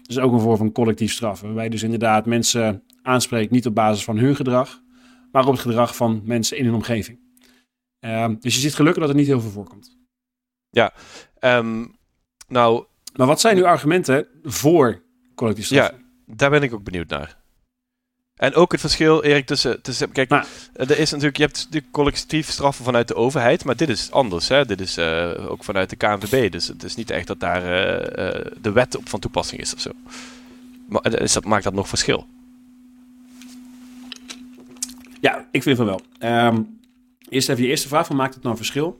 Dus 0.02 0.18
ook 0.18 0.32
een 0.32 0.40
vorm 0.40 0.56
van 0.56 0.72
collectief 0.72 1.12
straffen, 1.12 1.46
waarbij 1.46 1.68
dus 1.68 1.82
inderdaad 1.82 2.26
mensen 2.26 2.82
aanspreekt 3.02 3.50
niet 3.50 3.66
op 3.66 3.74
basis 3.74 4.04
van 4.04 4.18
hun 4.18 4.36
gedrag, 4.36 4.82
maar 5.32 5.46
op 5.46 5.52
het 5.52 5.60
gedrag 5.60 5.96
van 5.96 6.22
mensen 6.24 6.58
in 6.58 6.64
hun 6.64 6.74
omgeving. 6.74 7.18
Uh, 8.00 8.28
dus 8.40 8.54
je 8.54 8.60
ziet 8.60 8.74
gelukkig 8.74 9.00
dat 9.00 9.08
het 9.08 9.18
niet 9.18 9.26
heel 9.26 9.40
veel 9.40 9.50
voorkomt. 9.50 9.96
Ja, 10.70 10.92
um, 11.46 11.96
nou... 12.48 12.84
Maar 13.14 13.26
wat 13.26 13.40
zijn 13.40 13.56
uw 13.56 13.66
argumenten 13.66 14.26
voor 14.42 15.02
collectief 15.34 15.64
straffen? 15.64 15.96
Ja, 16.26 16.34
daar 16.34 16.50
ben 16.50 16.62
ik 16.62 16.74
ook 16.74 16.84
benieuwd 16.84 17.08
naar. 17.08 17.36
En 18.36 18.54
ook 18.54 18.72
het 18.72 18.80
verschil, 18.80 19.22
Erik, 19.22 19.46
tussen... 19.46 19.82
tussen 19.82 20.12
kijk, 20.12 20.28
maar, 20.28 20.46
er 20.72 20.98
is 20.98 21.10
natuurlijk, 21.10 21.36
je 21.36 21.42
hebt 21.42 21.72
de 21.72 21.82
collectief 21.90 22.50
straffen 22.50 22.84
vanuit 22.84 23.08
de 23.08 23.14
overheid, 23.14 23.64
maar 23.64 23.76
dit 23.76 23.88
is 23.88 24.10
anders. 24.10 24.48
Hè? 24.48 24.64
Dit 24.64 24.80
is 24.80 24.98
uh, 24.98 25.50
ook 25.50 25.64
vanuit 25.64 25.90
de 25.90 25.96
KNVB. 25.96 26.52
Dus 26.52 26.68
het 26.68 26.82
is 26.82 26.96
niet 26.96 27.10
echt 27.10 27.26
dat 27.26 27.40
daar 27.40 27.62
uh, 27.62 28.24
uh, 28.24 28.46
de 28.60 28.72
wet 28.72 28.96
op 28.96 29.08
van 29.08 29.20
toepassing 29.20 29.60
is 29.60 29.74
of 29.74 29.80
zo. 29.80 29.90
Maar 30.88 31.20
is 31.20 31.32
dat, 31.32 31.44
maakt 31.44 31.64
dat 31.64 31.72
nog 31.72 31.88
verschil? 31.88 32.26
Ja, 35.20 35.48
ik 35.50 35.62
vind 35.62 35.76
van 35.76 35.86
wel. 35.86 36.00
Um, 36.18 36.78
eerst 37.28 37.48
even 37.48 37.62
je 37.62 37.68
eerste 37.68 37.88
vraag 37.88 38.06
van, 38.06 38.16
maakt 38.16 38.34
het 38.34 38.42
nou 38.42 38.56
verschil? 38.56 38.98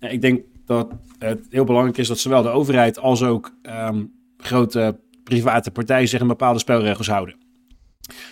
ik 0.00 0.20
denk 0.20 0.44
dat 0.70 0.92
het 1.18 1.46
heel 1.48 1.64
belangrijk 1.64 1.98
is 1.98 2.08
dat 2.08 2.18
zowel 2.18 2.42
de 2.42 2.48
overheid 2.48 2.98
als 2.98 3.22
ook 3.22 3.54
um, 3.62 4.12
grote 4.36 5.00
private 5.24 5.70
partijen 5.70 6.08
zich 6.08 6.20
aan 6.20 6.26
bepaalde 6.26 6.58
spelregels 6.58 7.08
houden. 7.08 7.34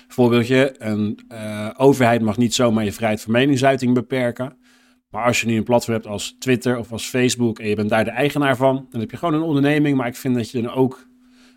Voorbeeldje, 0.09 0.75
een 0.79 1.19
uh, 1.33 1.71
overheid 1.77 2.23
mag 2.23 2.37
niet 2.37 2.55
zomaar 2.55 2.85
je 2.85 2.93
vrijheid 2.93 3.21
van 3.21 3.33
meningsuiting 3.33 3.95
beperken. 3.95 4.57
Maar 5.11 5.25
als 5.25 5.41
je 5.41 5.47
nu 5.47 5.57
een 5.57 5.65
platform 5.65 5.95
hebt 5.95 6.07
als 6.07 6.37
Twitter 6.39 6.79
of 6.79 6.93
als 6.93 7.07
Facebook 7.07 7.59
en 7.59 7.69
je 7.69 7.75
bent 7.75 7.89
daar 7.89 8.05
de 8.05 8.11
eigenaar 8.11 8.57
van, 8.57 8.87
dan 8.91 9.01
heb 9.01 9.11
je 9.11 9.17
gewoon 9.17 9.35
een 9.35 9.43
onderneming. 9.43 9.97
Maar 9.97 10.07
ik 10.07 10.17
vind 10.17 10.35
dat 10.35 10.51
je 10.51 10.63
dan 10.63 10.73
ook 10.73 11.07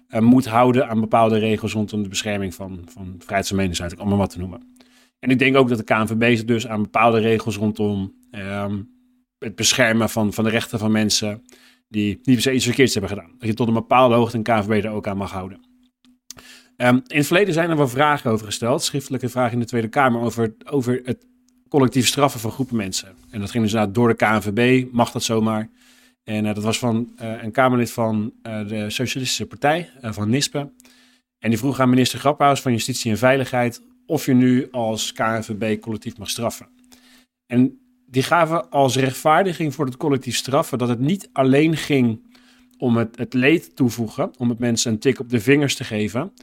uh, 0.10 0.20
moet 0.20 0.46
houden 0.46 0.88
aan 0.88 1.00
bepaalde 1.00 1.38
regels 1.38 1.74
rondom 1.74 2.04
de 2.04 2.10
bescherming 2.10 2.54
van, 2.54 2.82
van 2.86 3.16
vrijheid 3.20 3.48
van 3.48 3.58
meningsuiting, 3.58 4.02
om 4.02 4.10
maar 4.10 4.18
wat 4.18 4.30
te 4.30 4.40
noemen. 4.40 4.76
En 5.20 5.30
ik 5.30 5.40
denk 5.40 5.56
ook 5.56 5.70
dat 5.70 5.78
de 5.78 5.84
KNVB 5.84 6.36
zich 6.36 6.46
dus 6.46 6.68
aan 6.68 6.82
bepaalde 6.82 7.20
regels 7.20 7.58
rondom 7.58 8.14
um, 8.32 9.00
het 9.44 9.56
beschermen 9.56 10.10
van, 10.10 10.34
van 10.34 10.44
de 10.44 10.50
rechten 10.50 10.80
van 10.80 10.92
mensen 10.92 11.44
die 11.88 12.20
niet 12.24 12.44
per 12.44 12.54
iets 12.54 12.66
verkeerds 12.66 12.94
hebben 12.94 13.12
gedaan. 13.12 13.32
Dat 13.38 13.48
je 13.48 13.54
tot 13.54 13.68
een 13.68 13.74
bepaalde 13.74 14.16
hoogte 14.16 14.38
een 14.38 14.44
KNVB 14.44 14.84
er 14.84 14.92
ook 14.92 15.08
aan 15.08 15.18
mag 15.18 15.32
houden. 15.32 15.60
Um, 16.78 17.02
in 17.08 17.18
het 17.18 17.28
verleden 17.28 17.54
zijn 17.54 17.70
er 17.70 17.78
wel 17.78 17.88
vragen 17.88 18.32
over 18.32 18.46
gesteld, 18.46 18.84
schriftelijke 18.84 19.30
vragen 19.30 19.54
in 19.54 19.60
de 19.60 19.66
Tweede 19.66 19.88
Kamer, 19.88 20.22
over, 20.22 20.54
over 20.66 21.02
het 21.04 21.26
collectief 21.70 22.08
straffen 22.08 22.40
van 22.40 22.52
groepen 22.52 22.76
mensen. 22.76 23.16
En 23.30 23.40
dat 23.40 23.52
ging 23.52 23.70
dus 23.70 23.86
door 23.92 24.08
de 24.08 24.16
KNVB, 24.16 24.92
mag 24.92 25.12
dat 25.12 25.24
zomaar. 25.24 25.70
En 26.24 26.46
uh, 26.46 26.54
dat 26.54 26.64
was 26.64 26.80
van 26.80 27.14
uh, 27.22 27.44
een 27.44 27.52
Kamerlid 27.52 27.92
van 27.92 28.34
uh, 28.44 28.68
de 28.68 28.90
Socialistische 28.90 29.46
Partij, 29.46 29.90
van 30.02 30.30
NISPE. 30.30 30.72
En 31.40 31.50
die 31.50 31.58
vroeg 31.58 31.80
aan 31.80 31.90
minister 31.90 32.20
Graphaus 32.20 32.62
van 32.62 32.72
Justitie 32.72 33.12
en 33.12 33.18
Veiligheid 33.18 33.82
of 34.06 34.26
je 34.26 34.34
nu 34.34 34.68
als 34.72 35.14
KNVB 35.14 35.82
collectief 35.82 36.18
mag 36.18 36.30
straffen. 36.30 36.68
En 37.46 37.81
die 38.12 38.24
gaven 38.24 38.70
als 38.70 38.96
rechtvaardiging 38.96 39.74
voor 39.74 39.86
het 39.86 39.98
collectief 39.98 40.36
straffen 40.36 40.78
dat 40.78 40.90
het 40.90 41.00
niet 41.00 41.30
alleen 41.34 41.78
ging 41.78 42.36
om 42.78 42.98
het, 42.98 43.18
het 43.18 43.34
leed 43.34 43.76
toevoegen, 43.76 44.32
om 44.38 44.50
het 44.50 44.60
mensen 44.60 44.92
een 44.92 45.00
tik 45.00 45.20
op 45.20 45.30
de 45.30 45.40
vingers 45.40 45.76
te 45.76 45.84
geven, 45.84 46.34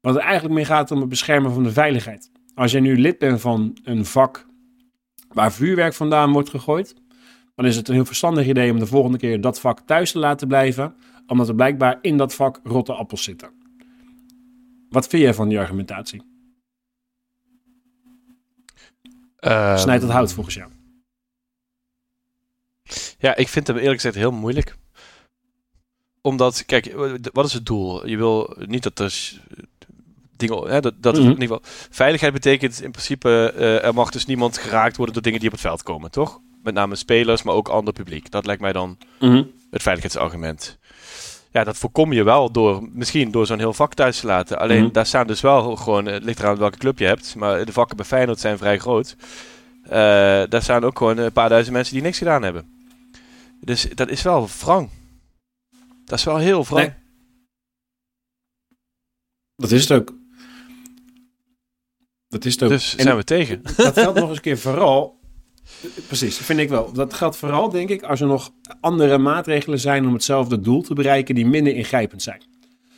wat 0.00 0.14
het 0.14 0.22
eigenlijk 0.22 0.54
mee 0.54 0.64
gaat 0.64 0.90
om 0.90 1.00
het 1.00 1.08
beschermen 1.08 1.52
van 1.52 1.62
de 1.62 1.72
veiligheid. 1.72 2.30
Als 2.54 2.72
jij 2.72 2.80
nu 2.80 2.98
lid 2.98 3.18
bent 3.18 3.40
van 3.40 3.78
een 3.82 4.04
vak 4.04 4.46
waar 5.28 5.52
vuurwerk 5.52 5.94
vandaan 5.94 6.32
wordt 6.32 6.50
gegooid, 6.50 6.94
dan 7.54 7.66
is 7.66 7.76
het 7.76 7.88
een 7.88 7.94
heel 7.94 8.04
verstandig 8.04 8.46
idee 8.46 8.70
om 8.70 8.78
de 8.78 8.86
volgende 8.86 9.18
keer 9.18 9.40
dat 9.40 9.60
vak 9.60 9.80
thuis 9.80 10.12
te 10.12 10.18
laten 10.18 10.48
blijven, 10.48 10.94
omdat 11.26 11.48
er 11.48 11.54
blijkbaar 11.54 11.98
in 12.02 12.16
dat 12.16 12.34
vak 12.34 12.60
rotte 12.62 12.92
appels 12.92 13.22
zitten. 13.22 13.50
Wat 14.88 15.06
vind 15.06 15.22
jij 15.22 15.34
van 15.34 15.48
die 15.48 15.58
argumentatie? 15.58 16.22
Um, 19.40 19.78
Snijdt 19.78 20.02
het 20.02 20.12
hout 20.12 20.32
volgens 20.32 20.54
jou? 20.54 20.70
Ja, 23.18 23.36
ik 23.36 23.48
vind 23.48 23.66
hem 23.66 23.76
eerlijk 23.76 23.94
gezegd 23.94 24.14
heel 24.14 24.32
moeilijk. 24.32 24.76
Omdat, 26.22 26.64
kijk, 26.66 26.94
wat 27.32 27.46
is 27.46 27.52
het 27.52 27.66
doel? 27.66 28.06
Je 28.06 28.16
wil 28.16 28.56
niet 28.66 28.82
dat 28.82 28.98
er 28.98 29.40
dingen, 30.36 30.68
hè, 30.68 30.80
dat, 30.80 30.94
dat 31.02 31.14
mm 31.14 31.20
-hmm. 31.20 31.30
in 31.30 31.40
ieder 31.40 31.56
geval. 31.56 31.72
Veiligheid 31.90 32.32
betekent 32.32 32.82
in 32.82 32.90
principe, 32.90 33.54
uh, 33.56 33.84
er 33.84 33.94
mag 33.94 34.10
dus 34.10 34.26
niemand 34.26 34.58
geraakt 34.58 34.96
worden 34.96 35.14
door 35.14 35.22
dingen 35.22 35.40
die 35.40 35.48
op 35.48 35.54
het 35.54 35.64
veld 35.64 35.82
komen, 35.82 36.10
toch? 36.10 36.40
Met 36.62 36.74
name 36.74 36.96
spelers, 36.96 37.42
maar 37.42 37.54
ook 37.54 37.68
ander 37.68 37.92
publiek. 37.92 38.30
Dat 38.30 38.46
lijkt 38.46 38.60
mij 38.60 38.72
dan 38.72 38.98
mm 39.20 39.30
-hmm. 39.30 39.50
het 39.70 39.82
veiligheidsargument. 39.82 40.78
Ja, 41.50 41.64
dat 41.64 41.76
voorkom 41.76 42.12
je 42.12 42.22
wel 42.22 42.52
door 42.52 42.88
misschien 42.92 43.30
door 43.30 43.46
zo'n 43.46 43.58
heel 43.58 43.72
vak 43.72 43.94
thuis 43.94 44.20
te 44.20 44.26
laten. 44.26 44.58
Alleen 44.58 44.82
Mhm. 44.82 44.92
daar 44.92 45.06
staan 45.06 45.26
dus 45.26 45.40
wel 45.40 45.76
gewoon, 45.76 46.06
het 46.06 46.24
ligt 46.24 46.38
eraan 46.38 46.56
welke 46.56 46.78
club 46.78 46.98
je 46.98 47.04
hebt, 47.04 47.34
maar 47.34 47.64
de 47.64 47.72
vakken 47.72 47.96
bij 47.96 48.06
Feyenoord 48.06 48.40
zijn 48.40 48.58
vrij 48.58 48.78
groot. 48.78 49.16
Eh, 49.82 49.90
daar 50.48 50.62
staan 50.62 50.84
ook 50.84 50.98
gewoon 50.98 51.18
een 51.18 51.32
paar 51.32 51.48
duizend 51.48 51.74
mensen 51.74 51.94
die 51.94 52.02
niks 52.02 52.18
gedaan 52.18 52.42
hebben. 52.42 52.77
Dus 53.60 53.88
dat 53.94 54.08
is 54.08 54.22
wel 54.22 54.48
wrang. 54.60 54.90
Dat 56.04 56.18
is 56.18 56.24
wel 56.24 56.36
heel 56.36 56.64
wrang. 56.64 56.86
Nee. 56.86 56.96
Dat 59.56 59.70
is 59.70 59.88
het 59.88 59.92
ook. 59.92 60.14
Dat 62.28 62.44
is 62.44 62.52
het 62.52 62.62
ook. 62.62 62.68
Dus 62.68 62.96
En 62.96 63.02
zijn 63.02 63.16
we 63.16 63.24
tegen. 63.24 63.62
dat 63.76 63.98
geldt 63.98 64.18
nog 64.18 64.28
eens 64.28 64.36
een 64.36 64.42
keer 64.42 64.58
vooral. 64.58 65.18
Precies, 66.06 66.36
dat 66.36 66.46
vind 66.46 66.58
ik 66.58 66.68
wel. 66.68 66.92
Dat 66.92 67.14
geldt 67.14 67.36
vooral, 67.36 67.68
denk 67.68 67.88
ik, 67.88 68.02
als 68.02 68.20
er 68.20 68.26
nog 68.26 68.52
andere 68.80 69.18
maatregelen 69.18 69.80
zijn 69.80 70.06
om 70.06 70.12
hetzelfde 70.12 70.60
doel 70.60 70.82
te 70.82 70.94
bereiken 70.94 71.34
die 71.34 71.46
minder 71.46 71.74
ingrijpend 71.74 72.22
zijn. 72.22 72.42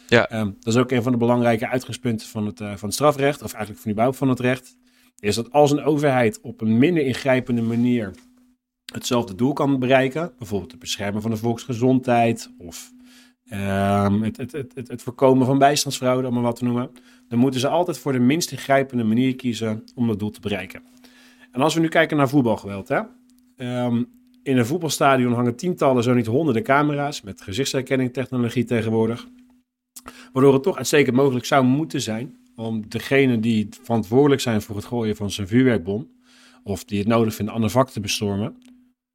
Ja. 0.08 0.28
Ehm, 0.28 0.50
dat 0.60 0.74
is 0.74 0.80
ook 0.80 0.90
een 0.90 1.02
van 1.02 1.12
de 1.12 1.18
belangrijke 1.18 1.68
uitgangspunten 1.68 2.26
van 2.26 2.46
het, 2.46 2.60
eh, 2.60 2.66
van 2.66 2.88
het 2.88 2.94
strafrecht, 2.94 3.42
of 3.42 3.52
eigenlijk 3.52 3.82
van 3.82 3.92
die 3.92 4.00
bouw 4.00 4.12
van 4.12 4.28
het 4.28 4.40
recht. 4.40 4.76
Is 5.18 5.34
dat 5.34 5.52
als 5.52 5.70
een 5.70 5.82
overheid 5.82 6.40
op 6.40 6.60
een 6.60 6.78
minder 6.78 7.06
ingrijpende 7.06 7.62
manier 7.62 8.14
hetzelfde 8.92 9.34
doel 9.34 9.52
kan 9.52 9.78
bereiken, 9.78 10.32
bijvoorbeeld 10.38 10.70
het 10.70 10.80
beschermen 10.80 11.22
van 11.22 11.30
de 11.30 11.36
volksgezondheid 11.36 12.50
of 12.58 12.92
ehm, 13.48 14.22
het, 14.22 14.36
het, 14.36 14.52
het, 14.52 14.88
het, 14.88 15.02
voorkomen 15.02 15.46
van 15.46 15.58
bijstandsfraude, 15.58 16.28
om 16.28 16.34
maar 16.34 16.42
wat 16.42 16.56
te 16.56 16.64
noemen, 16.64 16.90
dan 17.28 17.38
moeten 17.38 17.60
ze 17.60 17.68
altijd 17.68 17.98
voor 17.98 18.12
de 18.12 18.18
minst 18.18 18.52
ingrijpende 18.52 19.04
manier 19.04 19.36
kiezen 19.36 19.84
om 19.94 20.06
dat 20.06 20.18
doel 20.18 20.30
te 20.30 20.40
bereiken. 20.40 20.82
En 21.50 21.60
als 21.60 21.74
we 21.74 21.80
nu 21.80 21.88
kijken 21.88 22.16
naar 22.16 22.28
voetbalgeweld, 22.28 22.88
hè? 22.88 23.00
Ehm, 23.56 24.02
in 24.42 24.56
een 24.56 24.66
voetbalstadion 24.66 25.32
hangen 25.32 25.56
tientallen, 25.56 26.02
zo 26.02 26.14
niet 26.14 26.26
honderden 26.26 26.62
camera's 26.62 27.22
met 27.22 27.40
gezichtsherkenningtechnologie 27.40 28.64
tegenwoordig. 28.64 29.28
Waardoor 30.32 30.52
het 30.52 30.62
toch 30.62 30.76
uitstekend 30.76 31.16
mogelijk 31.16 31.44
zou 31.44 31.64
moeten 31.64 32.00
zijn 32.00 32.38
om 32.56 32.88
degene 32.88 33.40
die 33.40 33.68
verantwoordelijk 33.82 34.40
zijn 34.40 34.62
voor 34.62 34.76
het 34.76 34.84
gooien 34.84 35.16
van 35.16 35.30
zijn 35.30 35.48
vuurwerkbom, 35.48 36.10
of 36.62 36.84
die 36.84 36.98
het 36.98 37.08
nodig 37.08 37.34
vinden 37.34 37.54
aan 37.54 37.62
een 37.62 37.70
vak 37.70 37.90
te 37.90 38.00
bestormen, 38.00 38.56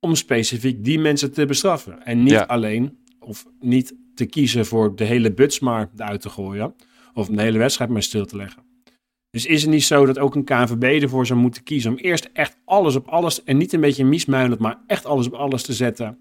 om 0.06 0.16
specifiek 0.16 0.84
die 0.84 1.00
mensen 1.00 1.32
te 1.34 1.46
bestraffen. 1.46 2.06
En 2.06 2.24
niet 2.24 2.32
Ja. 2.32 2.42
alleen, 2.42 2.98
of 3.20 3.46
niet 3.60 3.96
te 4.16 4.26
kiezen 4.26 4.66
voor 4.66 4.96
de 4.96 5.04
hele 5.04 5.34
buts 5.34 5.60
maar 5.60 5.90
eruit 5.98 6.22
te 6.22 6.30
gooien, 6.30 6.76
of 7.14 7.28
de 7.28 7.42
hele 7.42 7.58
wedstrijd 7.58 7.90
maar 7.92 8.04
stil 8.04 8.26
te 8.26 8.36
leggen. 8.36 8.64
Dus 9.30 9.46
is 9.46 9.62
het 9.62 9.72
niet 9.72 9.84
zo 9.84 10.06
dat 10.06 10.20
ook 10.20 10.36
een 10.36 10.44
KNVB 10.44 11.02
ervoor 11.04 11.26
zou 11.26 11.40
moeten 11.40 11.64
kiezen 11.64 11.92
om 11.92 11.98
eerst 11.98 12.30
echt 12.34 12.58
alles 12.66 12.96
op 12.96 13.08
alles 13.08 13.44
en 13.44 13.58
niet 13.58 13.74
een 13.74 13.82
beetje 13.82 14.06
miesmuilend, 14.06 14.60
maar 14.60 14.78
echt 14.88 15.06
alles 15.06 15.28
op 15.28 15.34
alles 15.34 15.64
te 15.64 15.74
zetten. 15.74 16.18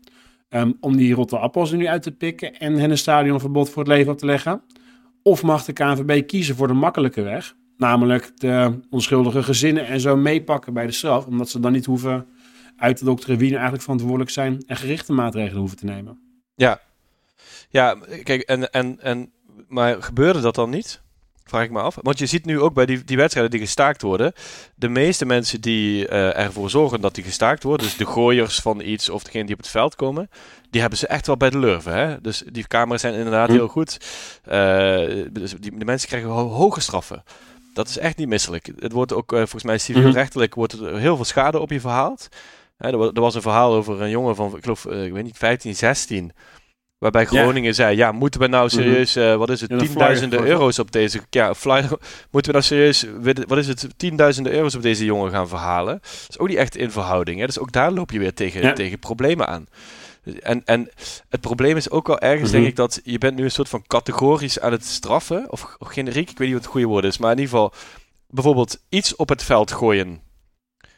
ehm, 0.49 0.73
om 0.81 0.97
die 0.97 1.15
rotte 1.15 1.39
appels 1.39 1.71
er 1.71 1.77
nu 1.77 1.87
uit 1.87 2.03
te 2.03 2.13
pikken 2.13 2.59
en 2.59 2.75
hen 2.75 2.91
een 2.91 2.99
stadionverbod 2.99 3.71
voor 3.71 3.83
het 3.83 3.93
leven 3.93 4.13
op 4.13 4.19
te 4.19 4.27
leggen? 4.27 4.63
Of 5.23 5.43
mag 5.43 5.65
de 5.65 5.73
KNVB 5.73 6.27
kiezen 6.27 6.57
voor 6.57 6.67
de 6.67 6.73
makkelijke 6.75 7.23
weg? 7.23 7.55
Namelijk 7.77 8.33
de 8.41 8.79
onschuldige 8.91 9.43
gezinnen 9.43 9.87
en 9.87 10.01
zo 10.01 10.17
meepakken 10.17 10.73
bij 10.73 10.87
de 10.87 10.93
straf, 10.93 11.27
omdat 11.27 11.49
ze 11.49 11.61
dan 11.61 11.73
niet 11.73 11.85
hoeven 11.85 12.27
uit 12.85 12.97
te 12.97 13.05
dokteren 13.05 13.37
wie 13.39 13.47
nu 13.49 13.53
eigenlijk 13.55 13.83
verantwoordelijk 13.83 14.31
zijn 14.31 14.65
en 14.67 14.77
gerichte 14.77 15.13
maatregelen 15.13 15.59
hoeven 15.61 15.79
te 15.79 15.85
nemen. 15.85 16.19
Ja, 17.69 17.97
kijk, 18.23 18.41
en, 18.43 18.71
en, 18.73 19.01
en, 19.01 19.31
maar 19.69 20.03
gebeurde 20.03 20.41
dat 20.41 20.55
dan 20.55 20.71
niet? 20.71 21.03
Vraag 21.45 21.65
ik 21.65 21.71
me 21.71 21.81
af. 21.81 21.97
Want 22.03 22.19
je 22.19 22.27
ziet 22.27 22.45
nu 22.45 22.61
ook 22.61 22.75
bij 22.75 22.87
die, 22.87 23.05
die 23.05 23.17
wedstrijden 23.17 23.53
die 23.53 23.61
gestaakt 23.61 24.03
worden. 24.03 24.33
De 24.75 24.89
meeste 24.89 25.25
mensen 25.27 25.61
die 25.61 26.09
eh, 26.09 26.39
ervoor 26.45 26.71
zorgen 26.71 27.01
dat 27.01 27.15
die 27.15 27.25
gestaakt 27.25 27.63
worden. 27.63 27.87
Dus 27.87 27.97
de 27.97 28.07
gooiers 28.07 28.59
van 28.59 28.81
iets 28.81 29.09
of 29.11 29.23
degene 29.23 29.45
die 29.45 29.55
op 29.55 29.61
het 29.61 29.71
veld 29.71 29.95
komen. 29.97 30.31
Die 30.71 30.81
hebben 30.81 30.99
ze 30.99 31.07
echt 31.07 31.27
wel 31.27 31.37
bij 31.37 31.51
de 31.51 31.59
lurven. 31.59 31.93
Hè? 31.95 32.21
Dus 32.21 32.43
die 32.53 32.67
camera's 32.67 33.01
zijn 33.01 33.15
inderdaad 33.15 33.49
Hm. 33.49 33.55
heel 33.55 33.69
goed. 33.69 33.99
Eh, 34.45 35.25
dus 35.31 35.55
die, 35.61 35.79
de 35.79 35.85
mensen 35.85 36.09
krijgen 36.09 36.31
ho- 36.31 36.49
hoge 36.49 36.81
straffen. 36.81 37.23
Dat 37.75 37.89
is 37.89 37.99
echt 37.99 38.17
niet 38.17 38.29
misselijk. 38.29 38.71
Het 38.79 38.93
wordt 38.93 39.13
ook 39.13 39.33
eh, 39.33 39.39
volgens 39.39 39.63
mij 39.65 39.79
civielrechtelijk 39.79 40.55
wordt 40.55 40.73
er 40.73 40.99
heel 40.99 41.17
veel 41.17 41.25
schade 41.25 41.59
op 41.59 41.71
je 41.71 41.81
verhaald. 41.81 42.29
Hè, 42.77 42.91
er, 42.91 42.99
wa- 42.99 43.11
er 43.15 43.21
was 43.21 43.35
een 43.35 43.43
verhaal 43.43 43.75
over 43.75 44.03
een 44.03 44.11
jongen 44.11 44.37
van, 44.37 44.57
ik 44.57 44.63
geloof, 44.63 44.85
eh, 44.87 45.05
ik 45.05 45.13
weet 45.13 45.25
niet, 45.25 45.39
15, 45.39 45.75
16. 45.77 46.33
Waarbij 46.99 47.27
Ja. 47.31 47.43
Groningen 47.43 47.75
zei, 47.75 47.97
ja, 47.97 48.13
moeten 48.13 48.41
we 48.41 48.47
nou 48.47 48.67
Mhm. 48.67 48.75
serieus, 48.75 49.17
eh, 49.17 49.37
wat 49.37 49.51
is 49.51 49.61
het, 49.61 49.79
tienduizenden 49.79 50.47
euro's 50.47 50.79
op 50.79 50.93
deze, 50.93 51.21
ja, 51.31 51.55
flyer, 51.55 51.89
moeten 52.31 52.53
we 52.53 52.59
nou 52.59 52.63
serieus, 52.63 53.07
wat 53.47 53.59
is 53.59 53.67
het, 53.67 53.87
tienduizenden 53.97 54.53
euro's 54.53 54.75
op 54.75 54.83
deze 54.83 55.05
jongen 55.05 55.31
gaan 55.31 55.49
verhalen? 55.49 55.99
Dat 56.03 56.27
is 56.29 56.39
ook 56.39 56.49
niet 56.49 56.57
echt 56.57 56.77
in 56.77 56.91
verhouding, 56.91 57.41
hè? 57.41 57.47
dus 57.47 57.59
ook 57.59 57.73
daar 57.73 57.93
loop 57.93 58.11
je 58.11 58.19
weer 58.19 58.35
tegen, 58.35 58.63
Ja. 58.63 58.73
tegen 58.73 58.99
problemen 58.99 59.47
aan. 59.47 59.67
En, 60.41 60.63
en 60.65 60.89
het 61.29 61.41
probleem 61.41 61.77
is 61.77 61.91
ook 61.91 62.07
wel 62.07 62.19
ergens, 62.19 62.51
Mhm. 62.51 62.59
denk 62.59 62.71
ik, 62.71 62.77
dat 62.77 63.01
je 63.05 63.19
bent 63.19 63.37
nu 63.37 63.45
een 63.45 63.51
soort 63.51 63.69
van 63.69 63.85
categorisch 63.87 64.61
aan 64.61 64.73
het 64.73 64.85
straffen, 64.85 65.51
of, 65.51 65.77
of 65.79 65.89
generiek, 65.89 66.31
ik 66.31 66.39
weet 66.39 66.47
niet 66.47 66.57
wat 66.57 66.63
het 66.65 66.73
goede 66.73 66.87
woord 66.87 67.05
is, 67.05 67.19
maar 67.19 67.33
in 67.33 67.39
ieder 67.39 67.53
geval, 67.53 67.73
bijvoorbeeld 68.29 68.81
iets 68.89 69.17
op 69.17 69.29
het 69.29 69.43
veld 69.43 69.73
gooien. 69.73 70.21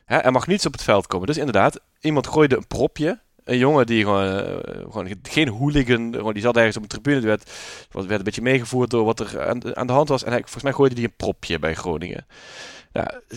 Hè, 0.07 0.17
er 0.17 0.33
mag 0.33 0.47
niets 0.47 0.67
op 0.67 0.73
het 0.73 0.83
veld 0.83 1.07
komen. 1.07 1.27
Dus 1.27 1.37
inderdaad, 1.37 1.81
iemand 2.01 2.27
gooide 2.27 2.57
een 2.57 2.67
propje. 2.67 3.21
Een 3.45 3.59
jongen 3.59 3.87
die 3.87 4.03
gewoon, 4.03 4.39
eh, 4.39 4.81
gewoon 4.81 5.15
geen 5.23 5.49
hooligan, 5.49 6.15
gewoon, 6.15 6.33
die 6.33 6.43
zat 6.43 6.57
ergens 6.57 6.77
op 6.77 6.83
een 6.83 6.89
tribune. 6.89 7.19
Die 7.19 7.29
werd, 7.29 7.51
werd 7.91 8.11
een 8.11 8.23
beetje 8.23 8.43
meegevoerd 8.43 8.91
door 8.91 9.05
wat 9.05 9.21
er 9.21 9.47
aan, 9.75 9.87
de 9.87 9.93
hand 9.93 10.09
was. 10.09 10.25
En 10.25 10.33
volgens 10.33 10.63
mij 10.63 10.73
gooide 10.73 10.95
hij 10.95 11.05
een 11.05 11.17
propje 11.17 11.59
bij 11.59 11.75
Groningen. 11.75 12.27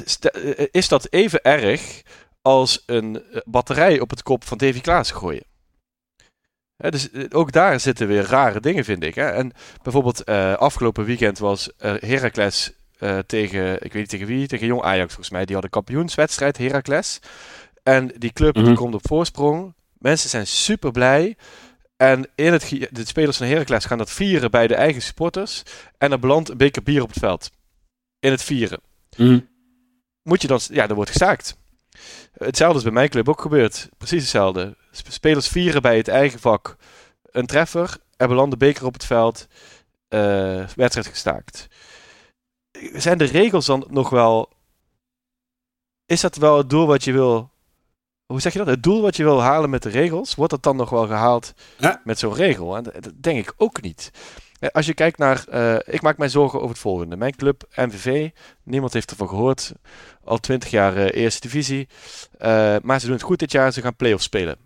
St- 0.06 0.26
eh, 0.26 0.68
is 0.72 0.88
dat 0.88 1.08
even 1.10 1.42
erg 1.42 2.02
als 2.42 2.84
een 2.86 3.24
eh, 3.32 3.42
batterij 3.46 4.00
op 4.00 4.10
het 4.10 4.24
kop 4.24 4.44
van 4.44 4.58
Davy 4.58 4.82
Klaas 4.82 5.12
gooien? 5.12 5.44
Dus 6.78 7.10
ook 7.30 7.52
daar 7.52 7.80
zitten 7.80 8.08
weer 8.08 8.24
rare 8.24 8.60
dingen, 8.60 8.84
vind 8.84 9.04
ik. 9.04 9.16
Hè? 9.16 9.30
En 9.30 9.52
bijvoorbeeld 9.84 10.26
afgelopen 10.58 11.06
weekend 11.06 11.40
was 11.40 11.70
Heracles 11.78 12.72
eh, 13.00 13.18
tegen, 13.18 13.74
ik 13.74 13.82
weet 13.94 13.94
niet 13.94 14.10
tegen 14.10 14.27
wie, 14.27 14.48
tegen 14.48 14.68
Jong 14.68 14.82
Ajax 14.82 15.08
volgens 15.08 15.29
mij. 15.29 15.44
Die 15.46 15.53
hadden 15.53 15.72
kampioenswedstrijd, 15.72 16.58
Heracles. 16.58 17.20
En 17.84 18.12
die 18.18 18.34
club 18.34 18.53
die 18.53 18.63
Mhm. 18.63 18.74
komt 18.74 18.94
op 18.94 19.08
voorsprong. 19.08 19.74
Mensen 19.98 20.29
zijn 20.29 20.48
super 20.48 20.91
blij. 20.91 21.38
En 21.98 22.27
in 22.36 22.51
het, 22.53 22.70
de 22.91 23.06
spelers 23.06 23.38
van 23.38 23.48
Heracles 23.48 23.86
gaan 23.86 23.98
dat 23.98 24.12
vieren 24.12 24.51
bij 24.51 24.68
de 24.68 24.75
eigen 24.75 25.01
supporters. 25.01 25.63
En 25.98 26.12
er 26.12 26.20
belandt 26.20 26.50
een 26.50 26.58
beker 26.58 26.84
bier 26.84 27.01
op 27.01 27.10
het 27.10 27.20
veld. 27.20 27.50
In 28.20 28.32
het 28.32 28.44
vieren. 28.44 28.79
Mhm. 29.18 29.39
Moet 30.24 30.41
je 30.41 30.48
dan... 30.48 30.60
Ja, 30.72 30.88
er 30.88 30.96
wordt 30.96 31.10
gestaakt. 31.10 31.58
Hetzelfde 32.38 32.77
is 32.77 32.84
bij 32.84 32.91
mijn 32.91 33.10
club 33.10 33.29
ook 33.29 33.41
gebeurd. 33.41 33.89
Precies 33.98 34.22
hetzelfde. 34.22 34.75
Sp- 34.91 35.12
Spelers 35.12 35.48
vieren 35.48 35.82
bij 35.82 35.98
het 35.98 36.08
eigen 36.08 36.39
vak 36.39 36.75
een 37.32 37.46
treffer. 37.46 37.98
Er 38.18 38.27
belandt 38.27 38.51
een 38.53 38.58
beker 38.60 38.86
op 38.86 38.94
het 38.94 39.06
veld. 39.06 39.48
eh, 40.08 40.68
wedstrijd 40.75 41.08
gestaakt. 41.08 41.68
Zijn 42.93 43.17
de 43.17 43.25
regels 43.25 43.65
dan 43.65 43.86
nog 43.89 44.09
wel... 44.09 44.50
Is 46.05 46.21
dat 46.21 46.36
wel 46.36 46.57
het 46.57 46.69
doel 46.69 46.88
wat 46.88 47.03
je 47.03 47.12
wil... 47.12 47.51
Hoe 48.25 48.41
zeg 48.41 48.51
je 48.53 48.59
dat? 48.59 48.67
Het 48.67 48.83
doel 48.83 49.01
wat 49.01 49.15
je 49.15 49.24
wil 49.24 49.41
halen 49.41 49.69
met 49.69 49.83
de 49.83 49.89
regels, 49.89 50.36
wordt 50.36 50.51
dat 50.51 50.63
dan 50.63 50.75
nog 50.75 50.89
wel 50.89 51.07
gehaald 51.07 51.53
Ja. 51.77 52.01
met 52.03 52.19
zo'n 52.19 52.33
regel? 52.33 52.75
En 52.77 52.83
dat, 52.83 53.12
denk 53.15 53.38
ik 53.38 53.53
ook 53.57 53.81
niet. 53.81 54.12
Eh, 54.59 54.69
Als 54.69 54.86
je 54.86 54.93
kijkt 54.93 55.17
naar... 55.17 55.48
eh, 55.48 55.93
ik 55.93 56.01
maak 56.01 56.17
mij 56.17 56.29
zorgen 56.29 56.57
over 56.59 56.69
het 56.71 56.79
volgende. 56.79 57.15
Mijn 57.15 57.36
club, 57.36 57.63
MVV, 57.75 58.29
niemand 58.63 58.93
heeft 58.93 59.09
ervan 59.09 59.27
gehoord. 59.29 59.71
Al 60.24 60.38
twintig 60.38 60.69
jaar 60.69 60.95
eh, 60.98 61.21
eerste 61.24 61.41
divisie. 61.41 61.88
Maar 62.81 63.00
ze 63.00 63.05
doen 63.05 63.15
het 63.15 63.24
goed 63.25 63.39
dit 63.39 63.51
jaar. 63.51 63.71
Ze 63.74 63.81
gaan 63.81 63.95
play-offs 63.95 64.24
spelen. 64.25 64.57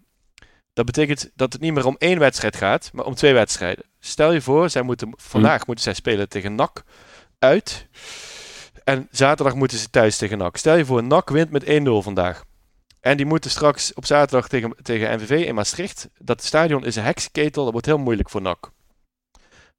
Dat 0.74 0.86
betekent 0.86 1.32
dat 1.36 1.54
het 1.54 1.62
niet 1.62 1.74
meer 1.74 1.86
om 1.86 1.96
één 1.98 2.20
wedstrijd 2.20 2.56
gaat, 2.56 2.90
maar 2.94 3.06
om 3.06 3.16
twee 3.16 3.34
wedstrijden. 3.34 3.86
Stel 4.00 4.32
je 4.32 4.42
voor, 4.42 4.70
zij 4.70 4.82
moeten, 4.82 5.14
vandaag 5.16 5.66
moeten 5.68 5.84
zij 5.84 5.94
spelen 5.94 6.30
tegen 6.30 6.56
NAC 6.56 6.84
uit. 7.44 7.88
En 8.84 9.08
zaterdag 9.12 9.56
moeten 9.56 9.78
ze 9.78 9.90
thuis 9.90 10.18
tegen 10.18 10.38
NAC. 10.38 10.58
Stel 10.58 10.76
je 10.76 10.86
voor, 10.86 11.04
NAC 11.04 11.30
wint 11.30 11.52
met 11.52 11.64
1-0 11.64 11.68
vandaag. 12.04 12.44
En 13.00 13.18
die 13.18 13.26
moeten 13.26 13.52
straks 13.52 13.94
op 13.94 14.06
zaterdag 14.06 14.48
tegen, 14.48 14.76
tegen 14.82 15.16
NVV 15.16 15.46
in 15.46 15.56
Maastricht. 15.56 16.10
Dat 16.18 16.44
stadion 16.44 16.86
is 16.86 16.96
een 16.96 17.04
heksenketel, 17.04 17.64
dat 17.64 17.72
wordt 17.72 17.88
heel 17.88 17.98
moeilijk 17.98 18.30
voor 18.30 18.42
NAC. 18.42 18.72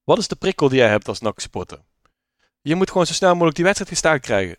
Wat 0.04 0.18
is 0.18 0.28
de 0.28 0.36
prikkel 0.36 0.68
die 0.68 0.78
jij 0.78 0.88
hebt 0.88 1.08
als 1.08 1.20
NAC-supporter? 1.20 1.78
Je 2.60 2.74
moet 2.74 2.90
gewoon 2.90 3.06
zo 3.06 3.12
snel 3.12 3.32
mogelijk 3.32 3.56
die 3.56 3.64
wedstrijd 3.64 3.92
gestaakt 3.92 4.24
krijgen. 4.24 4.56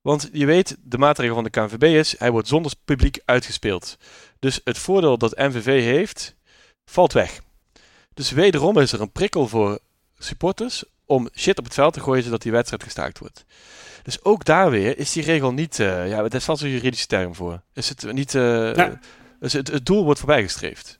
Want 0.00 0.28
je 0.32 0.46
weet, 0.46 0.76
de 0.82 0.98
maatregel 0.98 1.34
van 1.34 1.44
de 1.44 1.50
KNVB 1.50 1.82
is, 1.82 2.18
hij 2.18 2.30
wordt 2.30 2.48
zonder 2.48 2.72
publiek 2.84 3.20
uitgespeeld. 3.24 3.96
Dus 4.38 4.60
het 4.64 4.78
voordeel 4.78 5.18
dat 5.18 5.36
NVV 5.36 5.82
heeft, 5.82 6.36
valt 6.90 7.12
weg. 7.12 7.40
Dus 8.14 8.30
wederom 8.30 8.78
is 8.78 8.92
er 8.92 9.00
een 9.00 9.12
prikkel 9.12 9.48
voor 9.48 9.78
supporters 10.18 10.84
om 11.08 11.28
shit 11.34 11.58
op 11.58 11.64
het 11.64 11.74
veld 11.74 11.92
te 11.92 12.00
gooien 12.00 12.22
zodat 12.22 12.42
die 12.42 12.52
wedstrijd 12.52 12.82
gestaakt 12.82 13.18
wordt. 13.18 13.44
Dus 14.02 14.24
ook 14.24 14.44
daar 14.44 14.70
weer 14.70 14.98
is 14.98 15.12
die 15.12 15.22
regel 15.22 15.52
niet, 15.52 15.80
eh 15.80 16.08
ja, 16.08 16.28
daar 16.28 16.40
staat 16.40 16.58
zo'n 16.58 16.68
juridische 16.70 17.06
term 17.06 17.34
voor. 17.34 17.62
Is 17.74 17.88
het 17.88 18.12
niet, 18.12 18.34
eh, 18.34 18.74
Ja. 18.74 18.98
dus 19.40 19.52
het, 19.52 19.68
het 19.68 19.86
doel 19.86 20.04
wordt 20.04 20.18
voorbijgestreefd. 20.18 20.98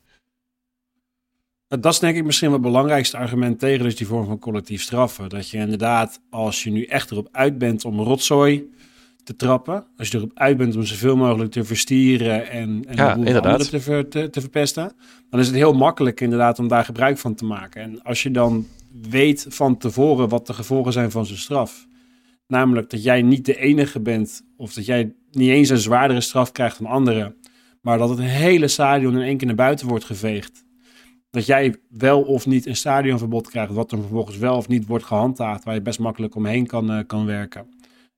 Dat 1.67 1.93
is 1.93 1.99
denk 1.99 2.17
ik 2.17 2.23
misschien 2.23 2.49
wel 2.49 2.57
het 2.57 2.67
belangrijkste 2.67 3.17
argument 3.17 3.59
tegen 3.59 3.83
dus 3.83 3.95
die 3.95 4.07
vorm 4.07 4.25
van 4.25 4.39
collectief 4.39 4.81
straffen. 4.81 5.29
Dat 5.29 5.49
je 5.49 5.57
inderdaad, 5.57 6.21
als 6.29 6.63
je 6.63 6.71
nu 6.71 6.83
echt 6.83 7.11
erop 7.11 7.27
uit 7.31 7.57
bent 7.57 7.85
om 7.85 7.99
rotzooi 7.99 8.69
te 9.23 9.35
trappen. 9.35 9.85
Als 9.97 10.07
je 10.09 10.17
erop 10.17 10.31
uit 10.33 10.57
bent 10.57 10.75
om 10.75 10.83
zoveel 10.83 11.15
mogelijk 11.17 11.51
te 11.51 11.63
verstieren 11.63 12.49
en, 12.49 12.83
en 12.87 12.95
Ja, 12.95 13.15
inderdaad. 13.15 13.69
te, 13.69 13.79
ver- 13.79 14.07
te, 14.07 14.29
te 14.29 14.41
verpesten. 14.41 14.91
Dan 15.29 15.39
is 15.39 15.47
het 15.47 15.55
heel 15.55 15.73
makkelijk 15.73 16.21
inderdaad 16.21 16.59
om 16.59 16.67
daar 16.67 16.85
gebruik 16.85 17.17
van 17.17 17.35
te 17.35 17.45
maken. 17.45 17.81
En 17.81 18.03
als 18.03 18.23
je 18.23 18.31
dan 18.31 18.67
weet 19.09 19.45
van 19.49 19.77
tevoren 19.77 20.29
wat 20.29 20.47
de 20.47 20.53
gevolgen 20.53 20.93
zijn 20.93 21.11
van 21.11 21.25
zo'n 21.25 21.37
straf. 21.37 21.87
Namelijk 22.47 22.89
dat 22.89 23.03
jij 23.03 23.21
niet 23.21 23.45
de 23.45 23.57
enige 23.59 23.99
bent 23.99 24.43
of 24.57 24.73
dat 24.73 24.85
jij 24.85 25.13
niet 25.31 25.49
eens 25.49 25.69
een 25.69 25.77
zwaardere 25.77 26.21
straf 26.21 26.51
krijgt 26.51 26.77
dan 26.79 26.91
anderen. 26.91 27.35
Maar 27.81 27.97
dat 27.97 28.09
het 28.09 28.19
hele 28.19 28.67
stadion 28.67 29.13
in 29.15 29.21
één 29.21 29.37
keer 29.37 29.47
naar 29.47 29.55
buiten 29.55 29.87
wordt 29.87 30.05
geveegd. 30.05 30.65
Dat 31.29 31.45
jij 31.45 31.75
wel 31.89 32.21
of 32.21 32.45
niet 32.45 32.65
een 32.65 32.75
stadionverbod 32.75 33.49
krijgt, 33.49 33.73
wat 33.73 33.89
dan 33.89 33.99
vervolgens 33.99 34.37
wel 34.37 34.55
of 34.55 34.67
niet 34.67 34.85
wordt 34.87 35.03
gehandhaafd, 35.05 35.63
waar 35.63 35.73
je 35.73 35.81
best 35.81 35.99
makkelijk 35.99 36.35
omheen 36.35 36.65
kan, 36.67 36.91
eh, 36.91 36.99
kan 37.07 37.25
werken. 37.25 37.67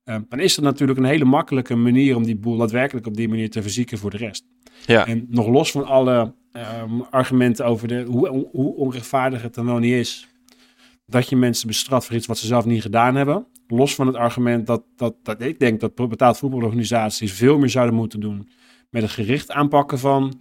Eh, 0.03 0.15
dan 0.29 0.39
is 0.39 0.57
er 0.57 0.63
natuurlijk 0.63 0.99
een 0.99 1.05
hele 1.05 1.25
makkelijke 1.25 1.75
manier 1.75 2.15
om 2.15 2.23
die 2.23 2.35
boel 2.37 2.57
daadwerkelijk 2.57 3.07
op 3.07 3.15
die 3.15 3.29
manier 3.29 3.49
te 3.49 3.61
verzieken 3.61 3.97
voor 3.97 4.09
de 4.09 4.17
rest. 4.17 4.43
Ja, 4.85 5.07
En 5.07 5.25
nog 5.29 5.47
los 5.47 5.71
van 5.71 5.85
alle 5.85 6.33
ehm, 6.51 7.01
argumenten 7.09 7.65
over 7.65 7.87
de, 7.87 8.03
hoe, 8.07 8.47
hoe 8.51 8.75
onrechtvaardig 8.75 9.41
het 9.41 9.53
dan 9.53 9.65
wel 9.65 9.77
niet 9.77 9.93
is 9.93 10.27
dat 11.05 11.29
je 11.29 11.35
mensen 11.35 11.67
bestraft 11.67 12.07
voor 12.07 12.15
iets 12.15 12.27
wat 12.27 12.37
ze 12.37 12.47
zelf 12.47 12.65
niet 12.65 12.81
gedaan 12.81 13.15
hebben. 13.15 13.45
Los 13.67 13.95
van 13.95 14.07
het 14.07 14.15
argument 14.15 14.67
dat, 14.67 14.83
dat, 14.95 15.15
dat 15.23 15.41
ik 15.41 15.59
denk 15.59 15.79
dat 15.79 15.95
betaald 16.09 16.37
voetbalorganisaties 16.37 17.33
veel 17.33 17.57
meer 17.57 17.69
zouden 17.69 17.95
moeten 17.95 18.19
doen 18.19 18.49
met 18.89 19.01
het 19.01 19.11
gericht 19.11 19.51
aanpakken 19.51 19.99
van, 19.99 20.39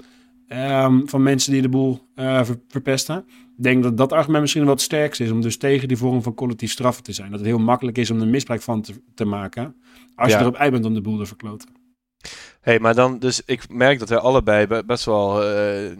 ehm, 0.48 1.06
van 1.06 1.22
mensen 1.22 1.52
die 1.52 1.62
de 1.62 1.68
boel 1.68 1.98
eh, 2.14 2.44
ver- 2.44 2.60
verpesten. 2.68 3.24
Ik 3.60 3.66
denk 3.66 3.82
dat 3.82 3.96
dat 3.96 4.12
argument 4.12 4.40
misschien 4.40 4.64
wat 4.64 4.80
sterkst 4.80 5.20
is 5.20 5.30
om 5.30 5.40
dus 5.40 5.56
tegen 5.58 5.88
die 5.88 5.96
vorm 5.96 6.22
van 6.22 6.34
collectief 6.34 6.70
straffen 6.70 7.02
te 7.02 7.12
zijn. 7.12 7.30
Dat 7.30 7.38
het 7.40 7.48
heel 7.48 7.58
makkelijk 7.58 7.98
is 7.98 8.10
om 8.10 8.20
er 8.20 8.26
misbruik 8.26 8.62
van 8.62 8.82
te, 8.82 8.94
te 9.14 9.24
maken 9.24 9.76
als 10.14 10.30
Ja. 10.30 10.36
je 10.38 10.42
erop 10.44 10.56
uit 10.56 10.72
bent 10.72 10.84
om 10.84 10.94
de 10.94 11.00
boel 11.00 11.18
te 11.18 11.26
verkloten. 11.26 11.68
hey, 12.60 12.78
maar 12.78 12.94
dan, 12.94 13.18
dus 13.18 13.42
ik 13.44 13.68
merk 13.68 13.98
dat 13.98 14.08
wij 14.08 14.18
allebei 14.18 14.66
be- 14.66 14.82
best 14.86 15.04
wel, 15.04 15.42
eh, 15.44 15.92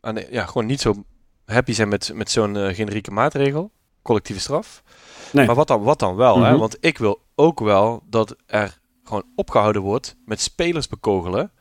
aan 0.00 0.14
de- 0.14 0.26
ja, 0.30 0.46
gewoon 0.46 0.66
niet 0.66 0.80
zo 0.80 1.04
happy 1.44 1.72
zijn 1.72 1.88
met, 1.88 2.10
met 2.14 2.30
zo'n 2.30 2.56
eh, 2.56 2.74
generieke 2.74 3.10
maatregel, 3.10 3.70
collectieve 4.02 4.40
straf. 4.40 4.82
Nee. 5.32 5.46
Maar 5.46 5.54
wat 5.54 5.68
dan, 5.68 5.82
wat 5.82 5.98
dan 5.98 6.16
wel, 6.16 6.40
hè? 6.42 6.50
Mhm. 6.50 6.58
Want 6.58 6.76
ik 6.80 6.98
wil 6.98 7.22
ook 7.34 7.60
wel 7.60 8.02
dat 8.08 8.36
er 8.46 8.78
gewoon 9.04 9.24
opgehouden 9.34 9.82
wordt 9.82 10.16
met 10.24 10.40
spelers 10.40 10.88
bekogelen 10.88 11.52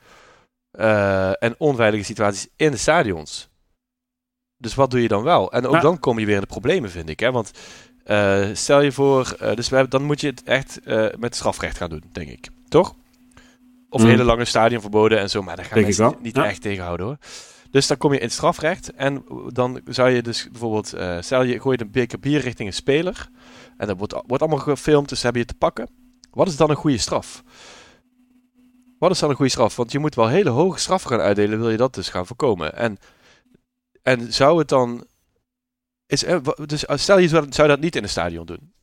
eh, 0.71 1.43
en 1.43 1.55
onveilige 1.57 2.03
situaties 2.03 2.47
in 2.55 2.71
de 2.71 2.77
stadions. 2.77 3.49
Dus 4.65 4.75
wat 4.75 4.91
doe 4.91 5.01
je 5.01 5.07
dan 5.07 5.23
wel? 5.23 5.51
En 5.51 5.65
ook 5.65 5.71
Nou- 5.71 5.83
dan 5.83 5.99
kom 5.99 6.19
je 6.19 6.25
weer 6.25 6.35
in 6.35 6.41
de 6.41 6.47
problemen, 6.47 6.89
vind 6.89 7.09
ik. 7.09 7.19
Hè? 7.19 7.31
Want 7.31 7.51
eh, 8.03 8.45
stel 8.53 8.81
je 8.81 8.91
voor, 8.91 9.35
eh, 9.39 9.55
dus 9.55 9.69
we 9.69 9.75
hebben, 9.75 9.99
dan 9.99 10.07
moet 10.07 10.21
je 10.21 10.27
het 10.27 10.43
echt 10.43 10.79
eh, 10.83 11.05
met 11.17 11.35
strafrecht 11.35 11.77
gaan 11.77 11.89
doen, 11.89 12.03
denk 12.11 12.29
ik. 12.29 12.47
Toch? 12.67 12.95
Of 13.89 14.01
Mhm. 14.01 14.09
hele 14.09 14.23
lange 14.23 14.45
stadionverboden 14.45 15.19
en 15.19 15.29
zo, 15.29 15.41
maar 15.41 15.55
daar 15.55 15.65
gaan 15.65 15.73
Denk 15.83 15.97
mensen 15.97 16.15
niet 16.21 16.35
ja. 16.35 16.45
echt 16.45 16.61
tegenhouden 16.61 17.05
hoor. 17.05 17.17
Dus 17.71 17.87
dan 17.87 17.97
kom 17.97 18.13
je 18.13 18.19
in 18.19 18.31
strafrecht 18.31 18.93
en 18.93 19.25
dan 19.49 19.81
zou 19.87 20.09
je 20.09 20.21
dus 20.21 20.47
bijvoorbeeld, 20.51 20.93
stel 21.19 21.43
je 21.43 21.59
gooit 21.59 21.81
een 21.81 21.91
beker 21.91 22.19
bier 22.19 22.39
richting 22.41 22.67
een 22.69 22.73
speler 22.75 23.29
en 23.77 23.87
dat 23.87 23.97
wordt, 23.97 24.13
wordt 24.27 24.43
allemaal 24.43 24.59
gefilmd, 24.59 25.09
dus 25.09 25.21
hebben 25.21 25.41
je 25.41 25.47
te 25.47 25.53
pakken. 25.53 25.87
Wat 26.31 26.47
is 26.47 26.55
dan 26.55 26.69
een 26.69 26.75
goede 26.75 26.97
straf? 26.97 27.43
Wat 28.99 29.11
is 29.11 29.19
dan 29.19 29.29
een 29.29 29.35
goede 29.35 29.51
straf? 29.51 29.75
Want 29.75 29.91
je 29.91 29.99
moet 29.99 30.15
wel 30.15 30.27
hele 30.27 30.49
hoge 30.49 30.79
straffen 30.79 31.09
gaan 31.09 31.19
uitdelen, 31.19 31.59
wil 31.59 31.69
je 31.69 31.77
dat 31.77 31.93
dus 31.93 32.09
gaan 32.09 32.25
voorkomen. 32.27 32.75
En, 32.75 32.97
en 34.05 34.33
zou 34.33 34.59
het 34.59 34.67
dan... 34.67 35.07
Is, 36.05 36.23
dus 36.65 36.87
als- 36.87 37.01
stel 37.01 37.17
je 37.17 37.27
zou, 37.27 37.45
zou 37.49 37.67
dat 37.67 37.79
niet 37.79 37.95
in 37.95 38.03
een 38.03 38.09
stadion 38.09 38.45
doen. 38.45 38.73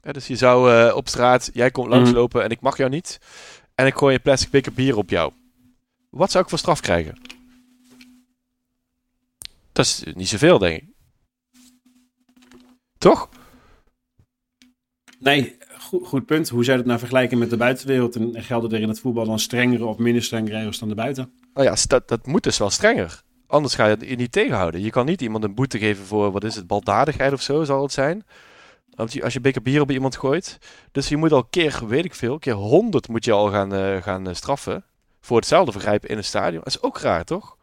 Dus 0.00 0.26
je 0.26 0.36
zou 0.36 0.72
eh, 0.72 0.96
op 0.96 1.08
straat, 1.08 1.50
jij 1.52 1.70
komt 1.70 1.88
langslopen 1.88 2.42
en 2.42 2.50
ik 2.50 2.60
mag 2.60 2.76
jou 2.76 2.90
niet. 2.90 3.18
En 3.74 3.86
ik 3.86 3.94
gooi 3.94 4.14
een 4.14 4.22
plastic 4.22 4.50
beker 4.50 4.72
bier 4.72 4.96
op 4.96 5.10
jou. 5.10 5.32
Wat 6.10 6.30
zou 6.30 6.44
ik 6.44 6.50
voor 6.50 6.58
straf 6.58 6.80
krijgen? 6.80 7.20
Dat 9.72 9.84
is 9.84 10.02
niet 10.14 10.28
zoveel, 10.28 10.58
denk 10.58 10.82
ik. 10.82 10.88
Toch? 12.98 13.28
Nee, 15.18 15.56
goed, 15.78 16.06
goed 16.06 16.26
punt. 16.26 16.48
Hoe 16.48 16.64
zou 16.64 16.70
je 16.70 16.82
dat 16.82 16.86
nou 16.86 16.98
vergelijken 16.98 17.38
met 17.38 17.50
de 17.50 17.56
buitenwereld? 17.56 18.16
En 18.16 18.42
gelden 18.42 18.72
er 18.72 18.80
in 18.80 18.88
het 18.88 19.00
voetbal 19.00 19.24
dan 19.24 19.38
strengere 19.38 19.84
of 19.84 19.98
minder 19.98 20.22
strenge 20.22 20.50
regels 20.50 20.78
dan 20.78 20.88
de 20.88 20.94
buiten? 20.94 21.32
Nou 21.54 21.66
ja, 21.66 21.76
dat, 21.86 22.08
dat 22.08 22.26
moet 22.26 22.42
dus 22.42 22.58
wel 22.58 22.70
strenger. 22.70 23.24
Anders 23.46 23.74
ga 23.74 23.84
je 23.86 23.96
het 23.96 24.16
niet 24.16 24.32
tegenhouden. 24.32 24.80
Je 24.80 24.90
kan 24.90 25.06
niet 25.06 25.20
iemand 25.22 25.44
een 25.44 25.54
boete 25.54 25.78
geven 25.78 26.04
voor, 26.04 26.30
wat 26.30 26.44
is 26.44 26.54
het, 26.54 26.66
baldadigheid 26.66 27.32
of 27.32 27.42
zo 27.42 27.64
zal 27.64 27.82
het 27.82 27.92
zijn. 27.92 28.24
Als 28.94 29.12
je, 29.12 29.22
als 29.22 29.32
je 29.32 29.40
beker 29.40 29.62
bier 29.62 29.80
op 29.80 29.90
iemand 29.90 30.16
gooit. 30.16 30.58
Dus 30.92 31.08
je 31.08 31.16
moet 31.16 31.32
al 31.32 31.44
keer, 31.44 31.82
weet 31.86 32.04
ik 32.04 32.14
veel, 32.14 32.38
keer 32.38 32.52
honderd 32.54 33.08
moet 33.08 33.24
je 33.24 33.32
al 33.32 33.50
gaan, 33.50 33.74
eh, 33.74 34.02
gaan 34.02 34.28
eh, 34.28 34.34
straffen. 34.34 34.84
Voor 35.20 35.36
hetzelfde 35.36 35.72
vergrijpen 35.72 36.08
in 36.08 36.16
een 36.16 36.24
stadion. 36.24 36.62
Dat 36.64 36.74
is 36.74 36.82
ook 36.82 36.98
raar, 36.98 37.24
toch? 37.24 37.56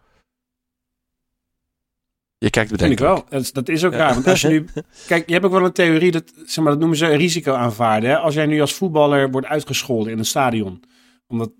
Je 2.38 2.50
kijkt 2.50 2.70
Vind 2.70 2.82
ik 2.82 2.88
bedenkelijk. 2.98 3.30
wel. 3.30 3.42
Dat 3.54 3.70
is, 3.70 3.84
ook 3.84 3.92
Ja. 3.92 3.98
raar. 3.98 4.14
Want 4.14 4.28
als 4.28 4.42
je 4.42 4.48
nu... 4.48 4.66
Kijk, 5.08 5.28
je 5.28 5.34
hebt 5.34 5.46
ook 5.46 5.52
wel 5.52 5.66
een 5.66 5.72
theorie, 5.72 6.12
dat, 6.12 6.34
zeg 6.46 6.58
maar, 6.64 6.72
dat 6.72 6.80
noemen 6.80 6.98
ze 6.98 7.06
risico 7.06 7.54
aanvaarden. 7.54 8.10
Hè? 8.10 8.18
Als 8.18 8.34
jij 8.34 8.46
nu 8.46 8.62
als 8.62 8.74
voetballer 8.74 9.32
wordt 9.32 9.48
uitgescholden 9.48 10.12
in 10.12 10.18
een 10.18 10.26
stadion. 10.26 10.84
Omdat 11.28 11.52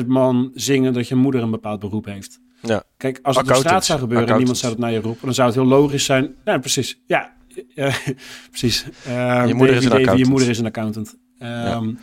10.000 0.00 0.06
man 0.06 0.50
zingen 0.54 0.92
dat 0.92 1.08
je 1.08 1.14
moeder 1.14 1.42
een 1.42 1.50
bepaald 1.50 1.80
beroep 1.80 2.04
heeft. 2.04 2.40
Ja. 2.62 2.82
Kijk, 2.96 3.18
als 3.22 3.36
het 3.36 3.50
op 3.50 3.54
straat 3.54 3.84
zou 3.84 3.98
gebeuren 3.98 4.28
en 4.28 4.36
niemand 4.36 4.58
zou 4.58 4.72
het 4.72 4.80
naar 4.80 4.92
je 4.92 5.00
roepen, 5.00 5.24
dan 5.24 5.34
zou 5.34 5.46
het 5.48 5.56
heel 5.56 5.66
logisch 5.66 6.04
zijn. 6.04 6.34
Ja, 6.44 6.58
precies. 6.58 7.00
Ja, 7.06 7.32
precies. 8.50 8.86
Eh, 9.04 9.44
Je 9.46 9.54
moeder 9.54 9.76
is 9.76 9.84
een 9.84 9.90
Je 9.90 9.96
accountant. 9.98 10.28
moeder 10.28 10.48
is 10.48 10.58
een 10.58 10.66
accountant. 10.66 11.16
Ehm, 11.38 11.94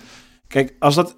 Kijk, 0.47 0.75
als 0.79 0.95
dat... 0.95 1.17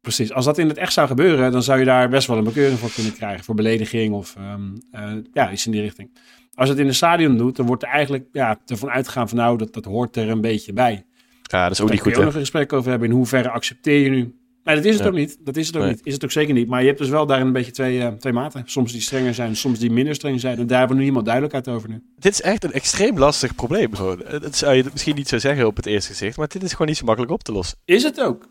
Precies, 0.00 0.32
als 0.32 0.44
dat 0.44 0.58
in 0.58 0.68
het 0.68 0.76
echt 0.76 0.92
zou 0.92 1.06
gebeuren, 1.08 1.52
dan 1.52 1.62
zou 1.62 1.78
je 1.78 1.84
daar 1.84 2.08
best 2.08 2.26
wel 2.26 2.38
een 2.38 2.44
bekeuring 2.44 2.78
voor 2.78 2.90
kunnen 2.92 3.12
krijgen. 3.12 3.44
Voor 3.44 3.54
belediging 3.54 4.14
of 4.14 4.36
ehm, 4.36 4.76
eh, 4.90 5.12
ja, 5.32 5.52
iets 5.52 5.66
in 5.66 5.72
die 5.72 5.80
richting. 5.80 6.18
Als 6.54 6.68
het 6.68 6.78
in 6.78 6.86
een 6.86 6.94
stadion 6.94 7.36
doet, 7.36 7.56
dan 7.56 7.66
wordt 7.66 7.82
er 7.82 7.88
eigenlijk 7.88 8.24
ja, 8.32 8.60
ervan 8.66 8.90
uitgegaan 8.90 9.28
van 9.28 9.38
nou, 9.38 9.58
dat, 9.58 9.72
dat 9.74 9.84
hoort 9.84 10.16
er 10.16 10.28
een 10.28 10.40
beetje 10.40 10.72
bij. 10.72 11.04
Ja, 11.42 11.62
dat 11.62 11.70
is 11.72 11.80
ook 11.80 11.86
Daar 11.86 11.96
niet 11.96 11.96
kun 11.96 11.98
goed, 11.98 12.04
je 12.04 12.10
hè? 12.10 12.18
ook 12.18 12.24
nog 12.24 12.34
een 12.34 12.40
gesprek 12.40 12.72
over 12.72 12.90
hebben. 12.90 13.08
In 13.08 13.14
hoeverre 13.14 13.50
accepteer 13.50 14.02
je 14.02 14.10
nu? 14.10 14.39
Maar 14.64 14.74
dat 14.74 14.84
is 14.84 14.94
het 14.94 15.02
Ja. 15.02 15.08
ook 15.08 15.14
niet. 15.16 15.36
Dat 15.40 15.56
is 15.56 15.66
het 15.66 15.76
ook 15.76 15.82
Nee. 15.82 15.90
niet. 15.90 16.00
Is 16.06 16.12
het 16.14 16.24
ook 16.24 16.30
zeker 16.30 16.54
niet. 16.54 16.68
Maar 16.68 16.80
je 16.80 16.86
hebt 16.86 16.98
dus 16.98 17.08
wel 17.08 17.26
daarin 17.26 17.46
een 17.46 17.52
beetje 17.52 17.72
twee, 17.72 18.00
eh, 18.00 18.08
twee 18.08 18.32
maten. 18.32 18.62
Soms 18.66 18.92
die 18.92 19.00
strenger 19.00 19.34
zijn, 19.34 19.56
soms 19.56 19.78
die 19.78 19.90
minder 19.90 20.14
streng 20.14 20.40
zijn. 20.40 20.58
En 20.58 20.66
daar 20.66 20.78
hebben 20.78 20.96
we 20.96 20.98
nu 21.02 21.04
niemand 21.08 21.26
duidelijkheid 21.26 21.68
over 21.76 21.88
nu. 21.88 22.02
Dit 22.18 22.32
is 22.32 22.40
echt 22.42 22.64
een 22.64 22.72
extreem 22.72 23.18
lastig 23.18 23.54
probleem. 23.54 23.92
Eh, 23.94 24.40
Dat 24.40 24.56
zou 24.56 24.74
je 24.74 24.84
misschien 24.92 25.14
niet 25.14 25.28
zo 25.28 25.38
zeggen 25.38 25.66
op 25.66 25.76
het 25.76 25.86
eerste 25.86 26.10
gezicht, 26.10 26.36
maar 26.36 26.48
dit 26.48 26.62
is 26.62 26.70
gewoon 26.72 26.86
niet 26.86 26.96
zo 26.96 27.04
makkelijk 27.04 27.32
op 27.32 27.42
te 27.42 27.52
lossen. 27.52 27.78
Is 27.84 28.02
het 28.02 28.20
ook? 28.20 28.48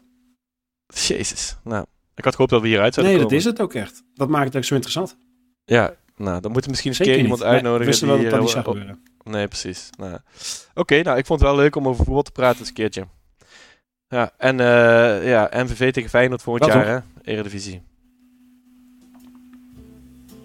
Jezus. 1.08 1.56
Nou, 1.64 1.86
ik 2.16 2.24
had 2.24 2.34
gehoopt 2.36 2.52
dat 2.54 2.62
we 2.62 2.68
hieruit 2.68 2.94
zouden 2.94 3.16
Nee, 3.16 3.24
dat 3.24 3.32
komen. 3.32 3.46
is 3.52 3.52
het 3.60 3.62
ook 3.68 3.74
echt. 3.74 4.04
Dat 4.14 4.30
maakt 4.30 4.46
het 4.46 4.56
ook 4.56 4.64
zo 4.64 4.74
interessant. 4.74 5.18
Ja, 5.66 5.94
nou, 6.16 6.42
dan 6.42 6.52
moeten 6.52 6.62
we 6.62 6.70
misschien 6.70 6.92
eens 6.92 7.00
keer 7.00 7.18
iemand 7.18 7.40
Nee, 7.40 7.50
uitnodigen. 7.50 7.80
we 7.80 7.86
wisten 7.86 8.08
wel 8.08 8.22
dat 8.22 8.30
dat 8.32 8.40
niet 8.40 8.50
zou 8.50 8.64
gebeuren. 8.64 9.04
Nee, 9.24 9.48
precies. 9.48 9.90
Nou, 9.98 10.18
Oké, 10.74 11.02
nou, 11.02 11.18
ik 11.18 11.26
vond 11.26 11.40
het 11.40 11.50
wel 11.50 11.58
leuk 11.58 11.76
om 11.76 11.88
over 11.88 12.04
voetbal 12.06 12.24
te 12.24 12.32
praten 12.32 12.60
eens 12.60 12.68
een 12.68 12.74
keertje. 12.74 13.08
Ja, 14.10 14.32
en 14.38 14.60
eh, 14.60 15.30
ja, 15.30 15.50
MVV 15.54 15.92
tegen 15.92 16.10
Feyenoord 16.10 16.42
volgend 16.42 16.66
Dat 16.66 16.74
jaar, 16.74 16.88
hè? 16.88 17.32
Eredivisie. 17.32 17.82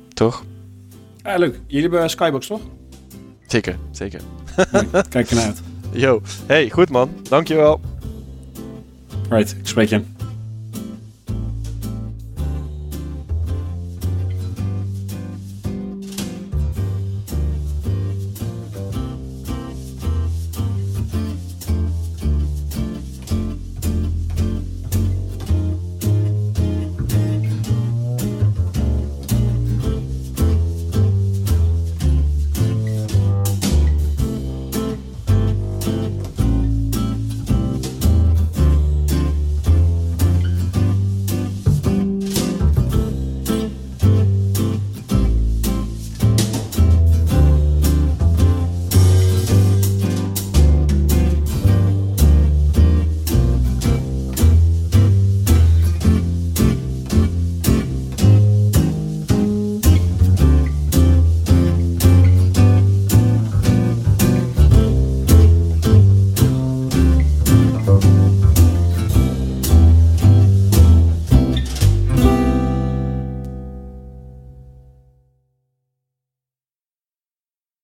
Toch? 0.09 0.45
Ja, 1.23 1.37
leuk. 1.37 1.61
Jullie 1.67 1.91
hebben 1.91 2.11
Skybox, 2.11 2.47
toch? 2.47 2.61
Zeker, 3.47 3.77
zeker. 3.91 4.21
Kijk 5.09 5.31
ernaar 5.31 5.45
uit. 5.45 5.63
Yo, 5.93 6.21
hey, 6.47 6.71
goed 6.71 6.91
man. 6.91 7.11
Dankjewel. 7.23 7.81
Right, 9.29 9.57
ik 9.59 9.67
spreek 9.67 9.89
je. 9.89 10.03